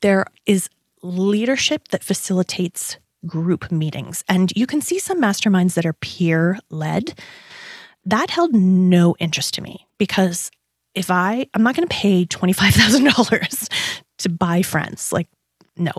There 0.01 0.25
is 0.45 0.69
leadership 1.01 1.89
that 1.89 2.03
facilitates 2.03 2.97
group 3.25 3.71
meetings. 3.71 4.23
And 4.27 4.51
you 4.55 4.65
can 4.65 4.81
see 4.81 4.99
some 4.99 5.21
masterminds 5.21 5.73
that 5.73 5.85
are 5.85 5.93
peer 5.93 6.59
led 6.69 7.19
that 8.05 8.29
held 8.29 8.53
no 8.53 9.15
interest 9.19 9.53
to 9.55 9.61
me 9.61 9.87
because 9.97 10.51
if 10.95 11.11
I, 11.11 11.47
I'm 11.53 11.63
not 11.63 11.75
going 11.75 11.87
to 11.87 11.93
pay 11.93 12.25
$25,000 12.25 13.69
to 14.19 14.29
buy 14.29 14.61
friends. 14.61 15.11
Like, 15.11 15.27
no, 15.77 15.91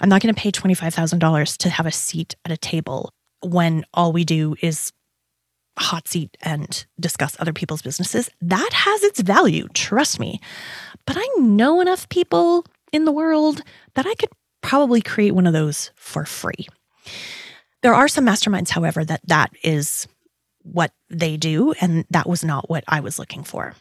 I'm 0.00 0.08
not 0.08 0.22
going 0.22 0.34
to 0.34 0.40
pay 0.40 0.50
$25,000 0.50 1.56
to 1.58 1.70
have 1.70 1.86
a 1.86 1.92
seat 1.92 2.34
at 2.44 2.52
a 2.52 2.56
table 2.56 3.12
when 3.42 3.84
all 3.94 4.12
we 4.12 4.24
do 4.24 4.56
is 4.60 4.92
hot 5.78 6.08
seat 6.08 6.36
and 6.42 6.86
discuss 6.98 7.36
other 7.38 7.52
people's 7.52 7.82
businesses. 7.82 8.28
That 8.40 8.70
has 8.72 9.02
its 9.04 9.20
value, 9.20 9.68
trust 9.74 10.18
me. 10.18 10.40
But 11.06 11.16
I 11.18 11.26
know 11.38 11.80
enough 11.80 12.08
people 12.08 12.66
in 12.92 13.04
the 13.04 13.12
world 13.12 13.62
that 13.94 14.06
I 14.06 14.14
could 14.14 14.30
probably 14.60 15.00
create 15.00 15.34
one 15.34 15.46
of 15.46 15.52
those 15.52 15.92
for 15.94 16.24
free. 16.24 16.66
There 17.82 17.94
are 17.94 18.08
some 18.08 18.26
masterminds, 18.26 18.70
however, 18.70 19.04
that 19.04 19.20
that 19.28 19.52
is 19.62 20.08
what 20.72 20.92
they 21.10 21.36
do, 21.36 21.72
and 21.80 22.04
that 22.10 22.28
was 22.28 22.44
not 22.44 22.68
what 22.68 22.84
I 22.86 23.00
was 23.00 23.18
looking 23.18 23.44
for. 23.44 23.74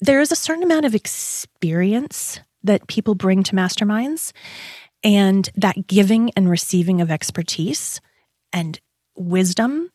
There 0.00 0.20
is 0.20 0.32
a 0.32 0.36
certain 0.36 0.62
amount 0.62 0.86
of 0.86 0.94
experience 0.94 2.40
that 2.62 2.86
people 2.86 3.14
bring 3.14 3.42
to 3.44 3.56
masterminds, 3.56 4.32
and 5.04 5.48
that 5.54 5.86
giving 5.86 6.30
and 6.36 6.50
receiving 6.50 7.00
of 7.00 7.10
expertise 7.10 8.00
and 8.52 8.80
wisdom 9.16 9.90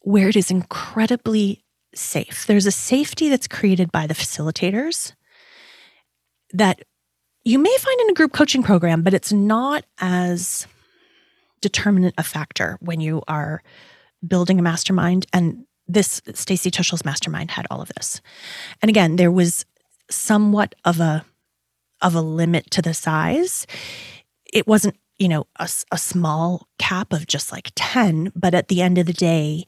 where 0.00 0.28
it 0.28 0.36
is 0.36 0.50
incredibly 0.50 1.64
safe. 1.94 2.46
There's 2.46 2.66
a 2.66 2.70
safety 2.70 3.28
that's 3.28 3.48
created 3.48 3.90
by 3.90 4.06
the 4.06 4.14
facilitators 4.14 5.12
that 6.52 6.82
you 7.44 7.58
may 7.58 7.76
find 7.78 8.00
in 8.02 8.10
a 8.10 8.14
group 8.14 8.32
coaching 8.32 8.62
program, 8.62 9.02
but 9.02 9.14
it's 9.14 9.32
not 9.32 9.84
as 9.98 10.66
determinant 11.60 12.14
a 12.18 12.22
factor 12.22 12.78
when 12.80 13.00
you 13.00 13.22
are 13.28 13.62
building 14.26 14.58
a 14.58 14.62
mastermind. 14.62 15.26
And 15.32 15.64
this 15.88 16.20
Stacy 16.34 16.70
Tuschl's 16.70 17.04
mastermind 17.04 17.52
had 17.52 17.66
all 17.70 17.80
of 17.80 17.88
this. 17.94 18.20
And 18.82 18.88
again, 18.88 19.16
there 19.16 19.30
was 19.30 19.64
somewhat 20.10 20.74
of 20.84 21.00
a 21.00 21.24
of 22.02 22.14
a 22.14 22.20
limit 22.20 22.70
to 22.70 22.82
the 22.82 22.94
size. 22.94 23.66
It 24.52 24.66
wasn't, 24.66 24.96
you 25.18 25.28
know, 25.28 25.46
a, 25.58 25.68
a 25.90 25.98
small 25.98 26.68
cap 26.78 27.12
of 27.12 27.26
just 27.26 27.50
like 27.50 27.72
10, 27.74 28.32
but 28.36 28.54
at 28.54 28.68
the 28.68 28.82
end 28.82 28.98
of 28.98 29.06
the 29.06 29.14
day, 29.14 29.64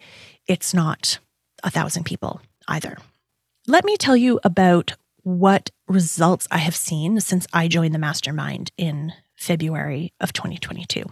it's 0.47 0.75
not 0.75 1.19
a 1.65 1.71
thousand 1.71 2.05
people 2.05 2.43
either. 2.69 2.99
Let 3.67 3.85
me 3.85 3.97
tell 3.97 4.17
you 4.17 4.41
about 4.45 4.95
what 5.23 5.71
results 5.89 6.47
I 6.51 6.59
have 6.59 6.77
seen 6.77 7.21
since 7.21 7.47
I 7.53 7.67
joined 7.69 7.95
the 7.95 7.99
mastermind 7.99 8.73
in 8.77 9.13
February 9.37 10.13
of 10.21 10.33
2022 10.33 11.05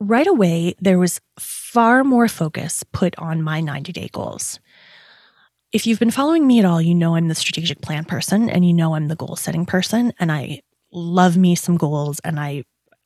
right 0.00 0.26
away, 0.26 0.74
there 0.80 0.98
was 0.98 1.20
far 1.38 2.02
more 2.02 2.26
focus 2.26 2.82
put 2.92 3.16
on 3.18 3.42
my 3.42 3.60
90 3.60 3.92
day 3.92 4.08
goals. 4.12 4.58
If 5.72 5.86
you've 5.86 6.00
been 6.00 6.10
following 6.10 6.46
me 6.46 6.58
at 6.58 6.64
all, 6.64 6.82
you 6.82 6.94
know 6.94 7.14
I'm 7.14 7.28
the 7.28 7.34
strategic 7.34 7.80
plan 7.80 8.04
person 8.04 8.50
and 8.50 8.66
you 8.66 8.72
know 8.72 8.94
I'm 8.94 9.06
the 9.06 9.14
goal 9.14 9.36
setting 9.36 9.66
person. 9.66 10.12
And 10.18 10.32
I 10.32 10.62
love 10.90 11.36
me 11.36 11.54
some 11.54 11.76
goals. 11.76 12.18
And 12.24 12.40
I 12.40 12.64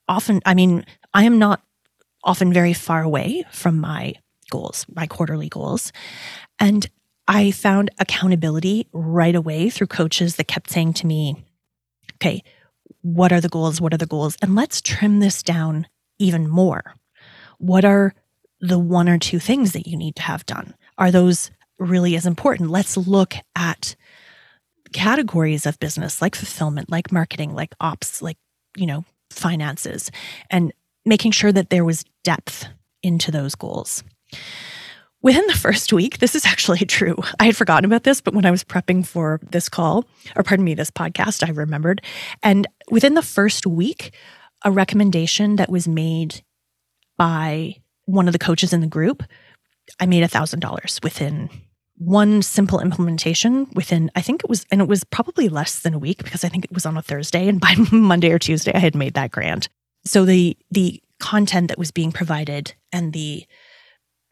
often, 0.08 0.40
I 0.46 0.54
mean, 0.54 0.86
I 1.12 1.24
am 1.24 1.38
not 1.38 1.62
often 2.22 2.52
very 2.52 2.72
far 2.72 3.02
away 3.02 3.44
from 3.50 3.78
my 3.78 4.14
goals, 4.50 4.86
my 4.94 5.06
quarterly 5.06 5.50
goals. 5.50 5.92
And 6.58 6.86
I 7.28 7.50
found 7.50 7.90
accountability 7.98 8.86
right 8.92 9.34
away 9.34 9.68
through 9.68 9.88
coaches 9.88 10.36
that 10.36 10.48
kept 10.48 10.70
saying 10.70 10.94
to 10.94 11.06
me, 11.06 11.44
okay, 12.14 12.42
what 13.02 13.32
are 13.32 13.40
the 13.40 13.48
goals? 13.48 13.80
What 13.80 13.92
are 13.92 13.98
the 13.98 14.06
goals? 14.06 14.36
And 14.40 14.54
let's 14.54 14.80
trim 14.80 15.20
this 15.20 15.42
down 15.42 15.86
even 16.18 16.48
more? 16.48 16.94
What 17.58 17.84
are 17.84 18.14
the 18.60 18.78
one 18.78 19.08
or 19.08 19.18
two 19.18 19.38
things 19.38 19.72
that 19.72 19.86
you 19.86 19.96
need 19.96 20.16
to 20.16 20.22
have 20.22 20.46
done? 20.46 20.74
Are 20.98 21.10
those 21.10 21.50
really 21.78 22.16
as 22.16 22.26
important? 22.26 22.70
Let's 22.70 22.96
look 22.96 23.34
at 23.56 23.96
categories 24.92 25.66
of 25.66 25.78
business 25.80 26.22
like 26.22 26.34
fulfillment, 26.34 26.90
like 26.90 27.12
marketing, 27.12 27.54
like 27.54 27.74
ops, 27.80 28.22
like, 28.22 28.38
you 28.76 28.86
know, 28.86 29.04
finances, 29.30 30.10
and 30.50 30.72
making 31.04 31.32
sure 31.32 31.52
that 31.52 31.70
there 31.70 31.84
was 31.84 32.04
depth 32.22 32.66
into 33.02 33.30
those 33.30 33.54
goals. 33.54 34.02
Within 35.20 35.46
the 35.46 35.54
first 35.54 35.92
week, 35.92 36.18
this 36.18 36.34
is 36.34 36.46
actually 36.46 36.78
true. 36.86 37.16
I 37.40 37.46
had 37.46 37.56
forgotten 37.56 37.84
about 37.84 38.04
this, 38.04 38.20
but 38.20 38.34
when 38.34 38.46
I 38.46 38.50
was 38.50 38.64
prepping 38.64 39.06
for 39.06 39.40
this 39.50 39.68
call, 39.68 40.04
or 40.36 40.42
pardon 40.42 40.64
me, 40.64 40.74
this 40.74 40.90
podcast, 40.90 41.46
I 41.46 41.50
remembered. 41.50 42.02
And 42.42 42.66
within 42.90 43.14
the 43.14 43.22
first 43.22 43.66
week, 43.66 44.14
a 44.64 44.70
recommendation 44.70 45.56
that 45.56 45.70
was 45.70 45.86
made 45.86 46.42
by 47.16 47.76
one 48.06 48.26
of 48.26 48.32
the 48.32 48.38
coaches 48.38 48.72
in 48.72 48.80
the 48.80 48.86
group, 48.86 49.22
I 50.00 50.06
made 50.06 50.22
a 50.22 50.28
thousand 50.28 50.60
dollars 50.60 50.98
within 51.02 51.50
one 51.96 52.42
simple 52.42 52.80
implementation 52.80 53.68
within 53.74 54.10
I 54.16 54.20
think 54.20 54.42
it 54.42 54.50
was 54.50 54.66
and 54.70 54.80
it 54.80 54.88
was 54.88 55.04
probably 55.04 55.48
less 55.48 55.80
than 55.80 55.94
a 55.94 55.98
week 55.98 56.24
because 56.24 56.42
I 56.42 56.48
think 56.48 56.64
it 56.64 56.72
was 56.72 56.86
on 56.86 56.96
a 56.96 57.02
Thursday 57.02 57.48
and 57.48 57.60
by 57.60 57.74
Monday 57.92 58.32
or 58.32 58.38
Tuesday 58.38 58.72
I 58.74 58.78
had 58.78 58.96
made 58.96 59.14
that 59.14 59.30
grant. 59.30 59.68
So 60.04 60.24
the 60.24 60.56
the 60.70 61.00
content 61.20 61.68
that 61.68 61.78
was 61.78 61.92
being 61.92 62.10
provided 62.10 62.74
and 62.92 63.12
the 63.12 63.46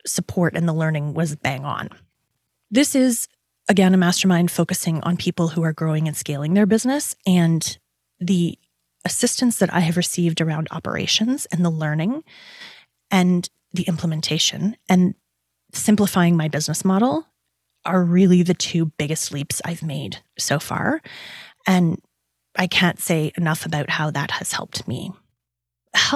support 0.04 0.56
and 0.56 0.68
the 0.68 0.72
learning 0.72 1.14
was 1.14 1.36
bang 1.36 1.64
on. 1.64 1.90
This 2.70 2.96
is 2.96 3.28
again 3.68 3.94
a 3.94 3.98
mastermind 3.98 4.50
focusing 4.50 5.00
on 5.02 5.16
people 5.16 5.48
who 5.48 5.62
are 5.62 5.72
growing 5.72 6.08
and 6.08 6.16
scaling 6.16 6.54
their 6.54 6.66
business 6.66 7.14
and 7.26 7.78
the 8.18 8.58
assistance 9.04 9.58
that 9.58 9.72
I 9.72 9.80
have 9.80 9.96
received 9.96 10.40
around 10.40 10.68
operations 10.70 11.46
and 11.46 11.64
the 11.64 11.70
learning 11.70 12.22
and 13.10 13.48
the 13.72 13.82
implementation 13.84 14.76
and 14.88 15.14
simplifying 15.72 16.36
my 16.36 16.48
business 16.48 16.84
model 16.84 17.26
are 17.84 18.04
really 18.04 18.42
the 18.42 18.54
two 18.54 18.86
biggest 18.86 19.32
leaps 19.32 19.60
I've 19.64 19.82
made 19.82 20.18
so 20.38 20.58
far. 20.58 21.00
And 21.66 22.00
I 22.56 22.66
can't 22.66 23.00
say 23.00 23.32
enough 23.36 23.66
about 23.66 23.90
how 23.90 24.10
that 24.10 24.30
has 24.32 24.52
helped 24.52 24.86
me. 24.86 25.10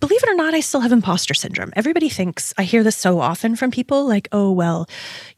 Believe 0.00 0.22
it 0.22 0.28
or 0.28 0.34
not, 0.34 0.54
I 0.54 0.60
still 0.60 0.80
have 0.80 0.92
imposter 0.92 1.34
syndrome. 1.34 1.72
Everybody 1.76 2.08
thinks, 2.08 2.52
I 2.58 2.64
hear 2.64 2.82
this 2.82 2.96
so 2.96 3.20
often 3.20 3.56
from 3.56 3.70
people 3.70 4.06
like, 4.06 4.28
oh, 4.32 4.50
well, 4.50 4.88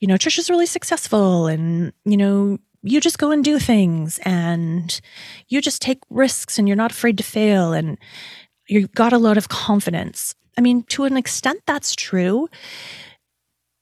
you 0.01 0.09
know, 0.09 0.17
Trisha's 0.17 0.51
really 0.51 0.67
successful 0.67 1.47
and, 1.47 1.93
you 2.05 2.17
know, 2.17 2.59
you 2.85 3.01
just 3.01 3.19
go 3.19 3.31
and 3.31 3.43
do 3.43 3.59
things 3.59 4.21
and 4.25 5.01
you 5.49 5.61
just 5.61 5.81
take 5.81 5.99
risks 6.11 6.59
and 6.59 6.69
you're 6.69 6.77
not 6.77 6.93
afraid 6.93 7.17
to 7.19 7.25
fail 7.25 7.73
and 7.73 7.99
you've 8.69 8.93
got 8.93 9.13
a 9.13 9.19
lot 9.19 9.39
of 9.39 9.49
confidence. 9.49 10.35
I 10.57 10.61
mean, 10.61 10.83
to 10.85 11.05
an 11.05 11.17
extent, 11.17 11.63
that's 11.67 11.95
true. 11.95 12.49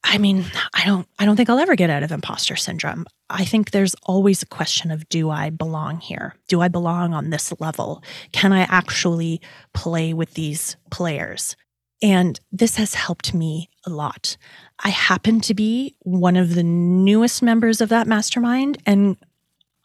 I 0.04 0.18
mean, 0.18 0.44
I 0.74 0.84
don't 0.84 1.06
I 1.18 1.24
don't 1.24 1.36
think 1.36 1.50
I'll 1.50 1.58
ever 1.58 1.76
get 1.76 1.90
out 1.90 2.02
of 2.02 2.12
imposter 2.12 2.56
syndrome. 2.56 3.06
I 3.28 3.44
think 3.44 3.70
there's 3.70 3.94
always 4.02 4.42
a 4.42 4.46
question 4.46 4.90
of 4.90 5.08
do 5.08 5.30
I 5.30 5.50
belong 5.50 6.00
here? 6.00 6.34
Do 6.48 6.60
I 6.60 6.68
belong 6.68 7.12
on 7.12 7.30
this 7.30 7.52
level? 7.60 8.02
Can 8.32 8.52
I 8.52 8.62
actually 8.62 9.40
play 9.74 10.12
with 10.12 10.34
these 10.34 10.76
players? 10.90 11.56
And 12.02 12.38
this 12.50 12.76
has 12.76 12.94
helped 12.94 13.32
me 13.32 13.70
a 13.86 13.90
lot. 13.90 14.36
I 14.80 14.88
happen 14.88 15.40
to 15.42 15.54
be 15.54 15.94
one 16.00 16.36
of 16.36 16.54
the 16.54 16.64
newest 16.64 17.42
members 17.42 17.80
of 17.80 17.88
that 17.90 18.06
mastermind. 18.06 18.78
And 18.84 19.16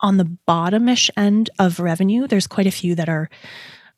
on 0.02 0.18
the 0.18 0.38
bottomish 0.48 1.10
end 1.16 1.50
of 1.60 1.80
revenue, 1.80 2.28
there's 2.28 2.48
quite 2.48 2.68
a 2.68 2.72
few 2.72 2.96
that 2.96 3.10
are, 3.10 3.30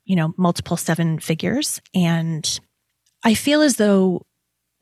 you 0.04 0.16
know, 0.16 0.34
multiple 0.36 0.76
seven 0.76 1.18
figures. 1.18 1.80
And 1.94 2.60
I 3.24 3.34
feel 3.34 3.62
as 3.62 3.76
though 3.76 4.26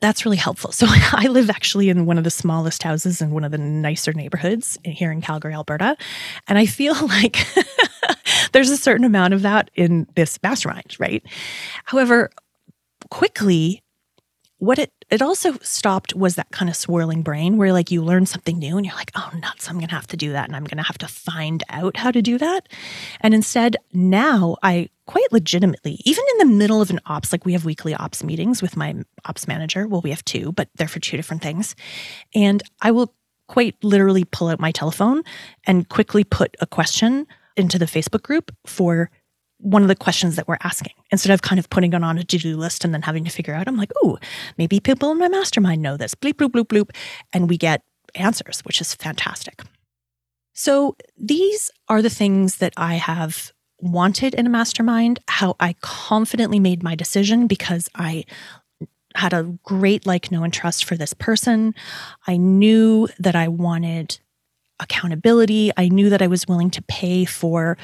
that's 0.01 0.25
really 0.25 0.37
helpful. 0.37 0.71
So 0.79 0.87
I 0.89 1.27
live 1.27 1.49
actually 1.49 1.89
in 1.89 2.05
one 2.05 2.17
of 2.17 2.23
the 2.23 2.31
smallest 2.31 2.83
houses 2.83 3.21
in 3.21 3.31
one 3.31 3.43
of 3.43 3.51
the 3.51 3.57
nicer 3.57 4.13
neighborhoods 4.13 4.77
here 4.83 5.11
in 5.11 5.21
Calgary, 5.21 5.53
Alberta. 5.53 5.97
And 6.47 6.57
I 6.57 6.65
feel 6.65 6.93
like 7.07 7.37
there's 8.51 8.69
a 8.69 8.77
certain 8.77 9.05
amount 9.05 9.33
of 9.33 9.41
that 9.41 9.71
in 9.75 10.07
this 10.15 10.39
mastermind, 10.41 10.95
right? 10.99 11.23
However, 11.85 12.31
quickly, 13.09 13.83
what 14.59 14.77
it 14.77 14.91
it 15.09 15.21
also 15.21 15.53
stopped 15.61 16.13
was 16.13 16.35
that 16.35 16.51
kind 16.51 16.69
of 16.69 16.75
swirling 16.75 17.23
brain 17.23 17.57
where 17.57 17.73
like 17.73 17.89
you 17.89 18.03
learn 18.03 18.25
something 18.25 18.59
new 18.59 18.77
and 18.77 18.85
you're 18.85 18.95
like, 18.95 19.11
oh 19.15 19.31
nuts, 19.39 19.69
I'm 19.69 19.79
gonna 19.79 19.93
have 19.93 20.07
to 20.07 20.17
do 20.17 20.33
that 20.33 20.47
and 20.47 20.55
I'm 20.55 20.65
gonna 20.65 20.83
have 20.83 20.97
to 20.99 21.07
find 21.07 21.63
out 21.69 21.97
how 21.97 22.11
to 22.11 22.21
do 22.21 22.37
that. 22.37 22.67
And 23.21 23.33
instead, 23.33 23.77
now 23.93 24.57
I 24.61 24.89
quite 25.07 25.31
legitimately, 25.31 25.99
even 26.05 26.23
in 26.33 26.47
the 26.47 26.53
middle 26.55 26.81
of 26.81 26.91
an 26.91 26.99
ops, 27.07 27.31
like 27.31 27.45
we 27.45 27.53
have 27.53 27.65
weekly 27.65 27.95
ops 27.95 28.23
meetings 28.23 28.61
with 28.61 28.77
my 28.77 28.95
ops 29.25 29.47
manager. 29.47 29.87
Well, 29.87 30.01
we 30.01 30.11
have 30.11 30.23
two, 30.25 30.51
but 30.51 30.69
they're 30.75 30.87
for 30.87 30.99
two 30.99 31.17
different 31.17 31.41
things. 31.41 31.75
And 32.35 32.61
I 32.81 32.91
will 32.91 33.15
quite 33.47 33.75
literally 33.81 34.25
pull 34.25 34.49
out 34.49 34.59
my 34.59 34.71
telephone 34.71 35.23
and 35.65 35.89
quickly 35.89 36.23
put 36.23 36.55
a 36.61 36.67
question 36.67 37.25
into 37.55 37.79
the 37.79 37.85
Facebook 37.85 38.21
group 38.21 38.55
for 38.67 39.09
one 39.59 39.81
of 39.81 39.87
the 39.87 39.95
questions 39.95 40.35
that 40.35 40.47
we're 40.47 40.57
asking. 40.63 40.93
Instead 41.11 41.33
of 41.33 41.41
kind 41.41 41.59
of 41.59 41.69
putting 41.69 41.93
it 41.93 42.03
on 42.03 42.17
a 42.17 42.23
to-do 42.23 42.57
list 42.57 42.85
and 42.85 42.93
then 42.93 43.01
having 43.01 43.23
to 43.25 43.29
figure 43.29 43.53
out 43.53 43.67
i'm 43.67 43.77
like 43.77 43.91
oh 44.03 44.17
maybe 44.57 44.79
people 44.79 45.11
in 45.11 45.17
my 45.17 45.27
mastermind 45.27 45.81
know 45.81 45.97
this. 45.97 46.15
Bleep 46.15 46.33
bloop 46.33 46.51
bloop 46.51 46.65
bloop. 46.65 46.95
And 47.33 47.49
we 47.49 47.57
get 47.57 47.83
answers 48.15 48.61
which 48.61 48.81
is 48.81 48.93
fantastic. 48.95 49.61
So 50.53 50.95
these 51.17 51.71
are 51.87 52.01
the 52.01 52.09
things 52.09 52.57
that 52.57 52.73
i 52.77 52.95
have 52.95 53.53
wanted 53.81 54.33
in 54.33 54.45
a 54.45 54.49
mastermind 54.49 55.19
how 55.29 55.55
i 55.59 55.73
confidently 55.81 56.59
made 56.59 56.83
my 56.83 56.95
decision 56.95 57.47
because 57.47 57.87
i 57.95 58.25
had 59.15 59.33
a 59.33 59.57
great 59.63 60.05
like 60.05 60.31
know 60.31 60.43
and 60.43 60.53
trust 60.53 60.85
for 60.85 60.95
this 60.95 61.13
person. 61.13 61.73
I 62.27 62.37
knew 62.37 63.07
that 63.17 63.35
i 63.35 63.47
wanted 63.47 64.19
accountability. 64.79 65.71
I 65.77 65.89
knew 65.89 66.09
that 66.09 66.21
I 66.21 66.27
was 66.27 66.47
willing 66.47 66.69
to 66.71 66.81
pay 66.83 67.25
for 67.25 67.77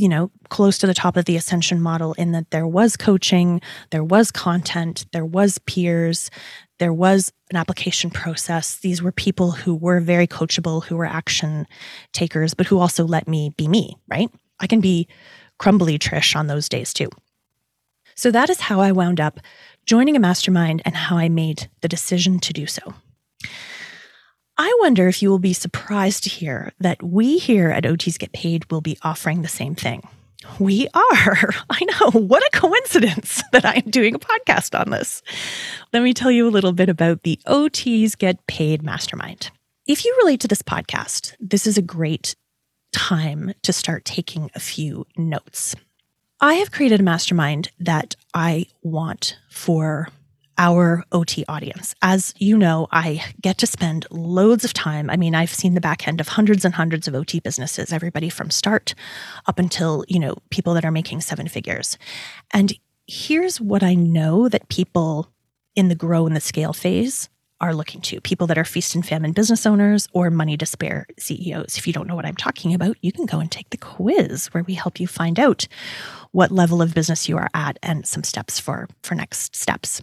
you 0.00 0.08
know, 0.08 0.30
close 0.48 0.78
to 0.78 0.86
the 0.86 0.94
top 0.94 1.18
of 1.18 1.26
the 1.26 1.36
ascension 1.36 1.78
model 1.78 2.14
in 2.14 2.32
that 2.32 2.50
there 2.50 2.66
was 2.66 2.96
coaching, 2.96 3.60
there 3.90 4.02
was 4.02 4.30
content, 4.30 5.04
there 5.12 5.26
was 5.26 5.58
peers, 5.58 6.30
there 6.78 6.92
was 6.92 7.30
an 7.50 7.58
application 7.58 8.10
process. 8.10 8.78
These 8.78 9.02
were 9.02 9.12
people 9.12 9.50
who 9.50 9.74
were 9.74 10.00
very 10.00 10.26
coachable, 10.26 10.82
who 10.82 10.96
were 10.96 11.04
action 11.04 11.66
takers, 12.14 12.54
but 12.54 12.66
who 12.66 12.78
also 12.78 13.04
let 13.04 13.28
me 13.28 13.52
be 13.58 13.68
me, 13.68 13.98
right? 14.08 14.30
I 14.58 14.66
can 14.66 14.80
be 14.80 15.06
crumbly 15.58 15.98
Trish 15.98 16.34
on 16.34 16.46
those 16.46 16.70
days 16.70 16.94
too. 16.94 17.10
So 18.14 18.30
that 18.30 18.48
is 18.48 18.60
how 18.60 18.80
I 18.80 18.92
wound 18.92 19.20
up 19.20 19.38
joining 19.84 20.16
a 20.16 20.20
mastermind 20.20 20.80
and 20.86 20.96
how 20.96 21.18
I 21.18 21.28
made 21.28 21.68
the 21.82 21.88
decision 21.88 22.40
to 22.40 22.54
do 22.54 22.66
so. 22.66 22.94
I 24.62 24.76
wonder 24.80 25.08
if 25.08 25.22
you 25.22 25.30
will 25.30 25.38
be 25.38 25.54
surprised 25.54 26.24
to 26.24 26.28
hear 26.28 26.74
that 26.80 27.02
we 27.02 27.38
here 27.38 27.70
at 27.70 27.84
OTs 27.84 28.18
Get 28.18 28.32
Paid 28.32 28.70
will 28.70 28.82
be 28.82 28.98
offering 29.00 29.40
the 29.40 29.48
same 29.48 29.74
thing. 29.74 30.06
We 30.58 30.86
are. 30.92 31.54
I 31.70 31.86
know. 31.86 32.10
What 32.10 32.42
a 32.42 32.58
coincidence 32.58 33.42
that 33.52 33.64
I'm 33.64 33.88
doing 33.88 34.16
a 34.16 34.18
podcast 34.18 34.78
on 34.78 34.90
this. 34.90 35.22
Let 35.94 36.02
me 36.02 36.12
tell 36.12 36.30
you 36.30 36.46
a 36.46 36.52
little 36.52 36.74
bit 36.74 36.90
about 36.90 37.22
the 37.22 37.40
OTs 37.46 38.18
Get 38.18 38.46
Paid 38.48 38.82
Mastermind. 38.82 39.50
If 39.86 40.04
you 40.04 40.14
relate 40.20 40.40
to 40.40 40.48
this 40.48 40.60
podcast, 40.60 41.34
this 41.40 41.66
is 41.66 41.78
a 41.78 41.82
great 41.82 42.36
time 42.92 43.54
to 43.62 43.72
start 43.72 44.04
taking 44.04 44.50
a 44.54 44.60
few 44.60 45.06
notes. 45.16 45.74
I 46.38 46.56
have 46.56 46.70
created 46.70 47.00
a 47.00 47.04
mastermind 47.04 47.70
that 47.78 48.14
I 48.34 48.66
want 48.82 49.38
for 49.48 50.08
our 50.60 51.02
OT 51.10 51.42
audience. 51.48 51.94
As 52.02 52.34
you 52.36 52.56
know, 52.56 52.86
I 52.92 53.24
get 53.40 53.56
to 53.58 53.66
spend 53.66 54.06
loads 54.10 54.62
of 54.62 54.74
time. 54.74 55.08
I 55.08 55.16
mean, 55.16 55.34
I've 55.34 55.54
seen 55.54 55.72
the 55.72 55.80
back 55.80 56.06
end 56.06 56.20
of 56.20 56.28
hundreds 56.28 56.66
and 56.66 56.74
hundreds 56.74 57.08
of 57.08 57.14
OT 57.14 57.40
businesses, 57.40 57.94
everybody 57.94 58.28
from 58.28 58.50
start 58.50 58.94
up 59.46 59.58
until, 59.58 60.04
you 60.06 60.18
know, 60.18 60.36
people 60.50 60.74
that 60.74 60.84
are 60.84 60.90
making 60.90 61.22
seven 61.22 61.48
figures. 61.48 61.96
And 62.52 62.74
here's 63.06 63.58
what 63.58 63.82
I 63.82 63.94
know 63.94 64.50
that 64.50 64.68
people 64.68 65.32
in 65.74 65.88
the 65.88 65.94
grow 65.94 66.26
and 66.26 66.36
the 66.36 66.40
scale 66.42 66.74
phase 66.74 67.30
are 67.62 67.74
looking 67.74 68.02
to 68.02 68.20
people 68.20 68.46
that 68.46 68.58
are 68.58 68.64
feast 68.64 68.94
and 68.94 69.06
famine 69.06 69.32
business 69.32 69.64
owners 69.64 70.08
or 70.12 70.30
money 70.30 70.58
spare 70.64 71.06
CEOs. 71.18 71.78
If 71.78 71.86
you 71.86 71.94
don't 71.94 72.06
know 72.06 72.16
what 72.16 72.26
I'm 72.26 72.36
talking 72.36 72.74
about, 72.74 72.98
you 73.00 73.12
can 73.12 73.24
go 73.24 73.40
and 73.40 73.50
take 73.50 73.70
the 73.70 73.78
quiz 73.78 74.48
where 74.48 74.62
we 74.62 74.74
help 74.74 75.00
you 75.00 75.06
find 75.06 75.40
out 75.40 75.66
what 76.32 76.52
level 76.52 76.82
of 76.82 76.94
business 76.94 77.30
you 77.30 77.38
are 77.38 77.48
at 77.54 77.78
and 77.82 78.06
some 78.06 78.24
steps 78.24 78.60
for 78.60 78.88
for 79.02 79.14
next 79.14 79.56
steps. 79.56 80.02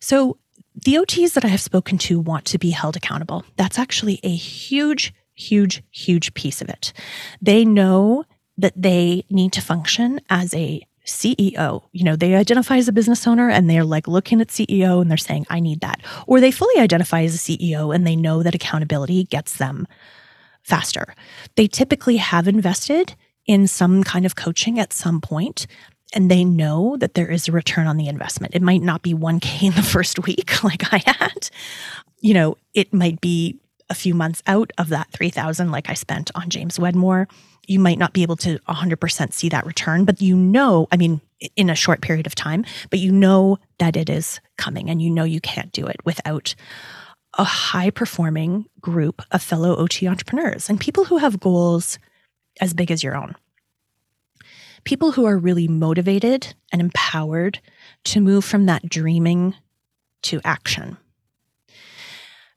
So, 0.00 0.38
the 0.74 0.94
OTs 0.94 1.34
that 1.34 1.44
I 1.44 1.48
have 1.48 1.60
spoken 1.60 1.98
to 1.98 2.18
want 2.18 2.44
to 2.46 2.58
be 2.58 2.70
held 2.70 2.96
accountable. 2.96 3.44
That's 3.56 3.78
actually 3.78 4.18
a 4.24 4.34
huge, 4.34 5.14
huge, 5.34 5.82
huge 5.92 6.34
piece 6.34 6.60
of 6.60 6.68
it. 6.68 6.92
They 7.40 7.64
know 7.64 8.24
that 8.58 8.72
they 8.76 9.24
need 9.30 9.52
to 9.52 9.60
function 9.60 10.20
as 10.28 10.52
a 10.52 10.84
CEO. 11.06 11.82
You 11.92 12.04
know, 12.04 12.16
they 12.16 12.34
identify 12.34 12.76
as 12.76 12.88
a 12.88 12.92
business 12.92 13.26
owner 13.26 13.50
and 13.50 13.68
they're 13.68 13.84
like 13.84 14.08
looking 14.08 14.40
at 14.40 14.48
CEO 14.48 15.00
and 15.00 15.10
they're 15.10 15.18
saying, 15.18 15.46
I 15.50 15.60
need 15.60 15.80
that. 15.80 16.00
Or 16.26 16.40
they 16.40 16.50
fully 16.50 16.80
identify 16.80 17.22
as 17.22 17.34
a 17.34 17.38
CEO 17.38 17.94
and 17.94 18.06
they 18.06 18.16
know 18.16 18.42
that 18.42 18.54
accountability 18.54 19.24
gets 19.24 19.58
them 19.58 19.86
faster. 20.62 21.14
They 21.56 21.66
typically 21.66 22.16
have 22.16 22.48
invested 22.48 23.14
in 23.46 23.66
some 23.68 24.02
kind 24.02 24.24
of 24.24 24.36
coaching 24.36 24.78
at 24.78 24.92
some 24.92 25.20
point 25.20 25.66
and 26.14 26.30
they 26.30 26.44
know 26.44 26.96
that 26.98 27.14
there 27.14 27.30
is 27.30 27.48
a 27.48 27.52
return 27.52 27.86
on 27.86 27.96
the 27.96 28.08
investment. 28.08 28.54
It 28.54 28.62
might 28.62 28.82
not 28.82 29.02
be 29.02 29.12
1K 29.12 29.64
in 29.64 29.74
the 29.74 29.82
first 29.82 30.24
week 30.24 30.62
like 30.64 30.92
I 30.92 31.02
had. 31.04 31.50
You 32.20 32.34
know, 32.34 32.56
it 32.72 32.94
might 32.94 33.20
be 33.20 33.58
a 33.90 33.94
few 33.94 34.14
months 34.14 34.42
out 34.46 34.70
of 34.78 34.88
that 34.88 35.10
3000 35.12 35.70
like 35.70 35.90
I 35.90 35.94
spent 35.94 36.30
on 36.34 36.48
James 36.48 36.78
Wedmore. 36.78 37.28
You 37.66 37.78
might 37.78 37.98
not 37.98 38.12
be 38.12 38.22
able 38.22 38.36
to 38.36 38.58
100% 38.60 39.32
see 39.32 39.48
that 39.50 39.66
return, 39.66 40.04
but 40.04 40.22
you 40.22 40.36
know, 40.36 40.86
I 40.90 40.96
mean, 40.96 41.20
in 41.56 41.68
a 41.68 41.74
short 41.74 42.00
period 42.00 42.26
of 42.26 42.34
time, 42.34 42.64
but 42.90 42.98
you 42.98 43.12
know 43.12 43.58
that 43.78 43.96
it 43.96 44.08
is 44.08 44.40
coming 44.56 44.88
and 44.88 45.02
you 45.02 45.10
know 45.10 45.24
you 45.24 45.40
can't 45.40 45.72
do 45.72 45.86
it 45.86 45.96
without 46.04 46.54
a 47.36 47.44
high 47.44 47.90
performing 47.90 48.66
group 48.80 49.20
of 49.32 49.42
fellow 49.42 49.76
OT 49.76 50.06
entrepreneurs 50.06 50.70
and 50.70 50.80
people 50.80 51.04
who 51.04 51.18
have 51.18 51.40
goals 51.40 51.98
as 52.60 52.72
big 52.72 52.90
as 52.90 53.02
your 53.02 53.16
own 53.16 53.34
people 54.84 55.12
who 55.12 55.24
are 55.24 55.38
really 55.38 55.68
motivated 55.68 56.54
and 56.72 56.80
empowered 56.80 57.60
to 58.04 58.20
move 58.20 58.44
from 58.44 58.66
that 58.66 58.88
dreaming 58.88 59.54
to 60.22 60.40
action. 60.44 60.96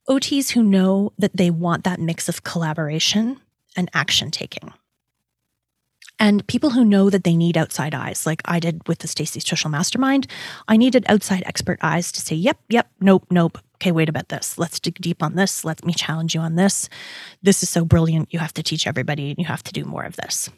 OTs 0.09 0.51
who 0.51 0.63
know 0.63 1.11
that 1.17 1.35
they 1.35 1.49
want 1.49 1.83
that 1.83 1.99
mix 1.99 2.29
of 2.29 2.43
collaboration 2.43 3.39
and 3.75 3.89
action 3.93 4.31
taking. 4.31 4.73
And 6.19 6.47
people 6.47 6.71
who 6.71 6.83
know 6.83 7.09
that 7.09 7.23
they 7.23 7.35
need 7.35 7.57
outside 7.57 7.93
eyes, 7.93 8.25
like 8.25 8.41
I 8.45 8.59
did 8.59 8.87
with 8.87 8.99
the 8.99 9.07
Stacy 9.07 9.39
Tuschl 9.39 9.69
Mastermind. 9.69 10.25
I 10.67 10.75
needed 10.75 11.05
outside 11.07 11.43
expert 11.45 11.77
eyes 11.81 12.11
to 12.13 12.21
say, 12.21 12.35
yep, 12.35 12.57
yep, 12.69 12.89
nope, 12.99 13.27
nope. 13.29 13.59
Okay, 13.75 13.91
wait 13.91 14.09
about 14.09 14.29
this. 14.29 14.57
Let's 14.57 14.79
dig 14.79 14.95
deep 14.95 15.21
on 15.21 15.35
this. 15.35 15.63
Let 15.63 15.85
me 15.85 15.93
challenge 15.93 16.33
you 16.33 16.41
on 16.41 16.55
this. 16.55 16.89
This 17.43 17.61
is 17.61 17.69
so 17.69 17.85
brilliant. 17.85 18.33
You 18.33 18.39
have 18.39 18.53
to 18.53 18.63
teach 18.63 18.87
everybody 18.87 19.29
and 19.29 19.37
you 19.37 19.45
have 19.45 19.61
to 19.63 19.73
do 19.73 19.83
more 19.83 20.03
of 20.03 20.15
this. 20.15 20.49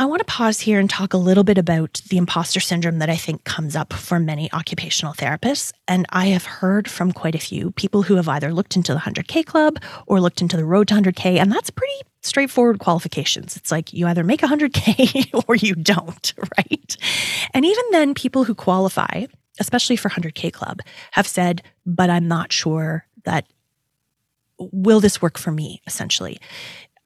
I 0.00 0.04
want 0.04 0.20
to 0.20 0.32
pause 0.32 0.60
here 0.60 0.78
and 0.78 0.88
talk 0.88 1.12
a 1.12 1.16
little 1.16 1.42
bit 1.42 1.58
about 1.58 2.00
the 2.08 2.18
imposter 2.18 2.60
syndrome 2.60 3.00
that 3.00 3.10
I 3.10 3.16
think 3.16 3.42
comes 3.42 3.74
up 3.74 3.92
for 3.92 4.20
many 4.20 4.48
occupational 4.52 5.12
therapists. 5.12 5.72
And 5.88 6.06
I 6.10 6.26
have 6.26 6.44
heard 6.44 6.88
from 6.88 7.10
quite 7.10 7.34
a 7.34 7.40
few 7.40 7.72
people 7.72 8.02
who 8.02 8.14
have 8.14 8.28
either 8.28 8.54
looked 8.54 8.76
into 8.76 8.94
the 8.94 9.00
100K 9.00 9.44
club 9.44 9.82
or 10.06 10.20
looked 10.20 10.40
into 10.40 10.56
the 10.56 10.64
road 10.64 10.86
to 10.88 10.94
100K. 10.94 11.38
And 11.38 11.50
that's 11.50 11.70
pretty 11.70 11.94
straightforward 12.22 12.78
qualifications. 12.78 13.56
It's 13.56 13.72
like 13.72 13.92
you 13.92 14.06
either 14.06 14.22
make 14.22 14.40
100K 14.40 15.44
or 15.48 15.56
you 15.56 15.74
don't, 15.74 16.32
right? 16.56 16.96
And 17.52 17.64
even 17.64 17.84
then, 17.90 18.14
people 18.14 18.44
who 18.44 18.54
qualify, 18.54 19.24
especially 19.58 19.96
for 19.96 20.10
100K 20.10 20.52
club, 20.52 20.78
have 21.10 21.26
said, 21.26 21.60
but 21.84 22.08
I'm 22.08 22.28
not 22.28 22.52
sure 22.52 23.04
that 23.24 23.46
will 24.60 25.00
this 25.00 25.20
work 25.20 25.38
for 25.38 25.50
me, 25.50 25.82
essentially 25.88 26.38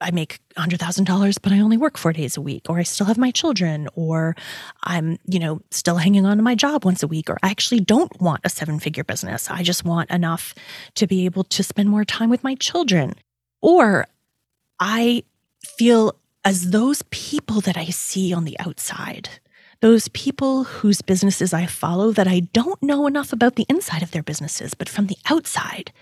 I 0.02 0.10
make 0.10 0.40
$100,000, 0.56 1.38
but 1.40 1.52
I 1.52 1.60
only 1.60 1.76
work 1.76 1.96
four 1.96 2.12
days 2.12 2.36
a 2.36 2.40
week, 2.40 2.68
or 2.68 2.78
I 2.78 2.82
still 2.82 3.06
have 3.06 3.18
my 3.18 3.30
children, 3.30 3.88
or 3.94 4.36
I'm, 4.84 5.18
you 5.26 5.38
know, 5.38 5.60
still 5.70 5.96
hanging 5.96 6.26
on 6.26 6.36
to 6.36 6.42
my 6.42 6.54
job 6.54 6.84
once 6.84 7.02
a 7.02 7.06
week, 7.06 7.30
or 7.30 7.38
I 7.42 7.50
actually 7.50 7.80
don't 7.80 8.20
want 8.20 8.40
a 8.44 8.48
seven 8.48 8.78
figure 8.78 9.04
business. 9.04 9.50
I 9.50 9.62
just 9.62 9.84
want 9.84 10.10
enough 10.10 10.54
to 10.96 11.06
be 11.06 11.24
able 11.24 11.44
to 11.44 11.62
spend 11.62 11.88
more 11.88 12.04
time 12.04 12.30
with 12.30 12.44
my 12.44 12.54
children. 12.56 13.14
Or 13.60 14.06
I 14.80 15.22
feel 15.64 16.16
as 16.44 16.70
those 16.70 17.02
people 17.10 17.60
that 17.60 17.76
I 17.76 17.86
see 17.86 18.32
on 18.32 18.44
the 18.44 18.58
outside, 18.58 19.28
those 19.80 20.08
people 20.08 20.64
whose 20.64 21.02
businesses 21.02 21.52
I 21.52 21.66
follow 21.66 22.12
that 22.12 22.28
I 22.28 22.40
don't 22.52 22.82
know 22.82 23.06
enough 23.06 23.32
about 23.32 23.56
the 23.56 23.66
inside 23.68 24.02
of 24.02 24.10
their 24.10 24.22
businesses, 24.22 24.74
but 24.74 24.88
from 24.88 25.06
the 25.06 25.16
outside, 25.28 25.92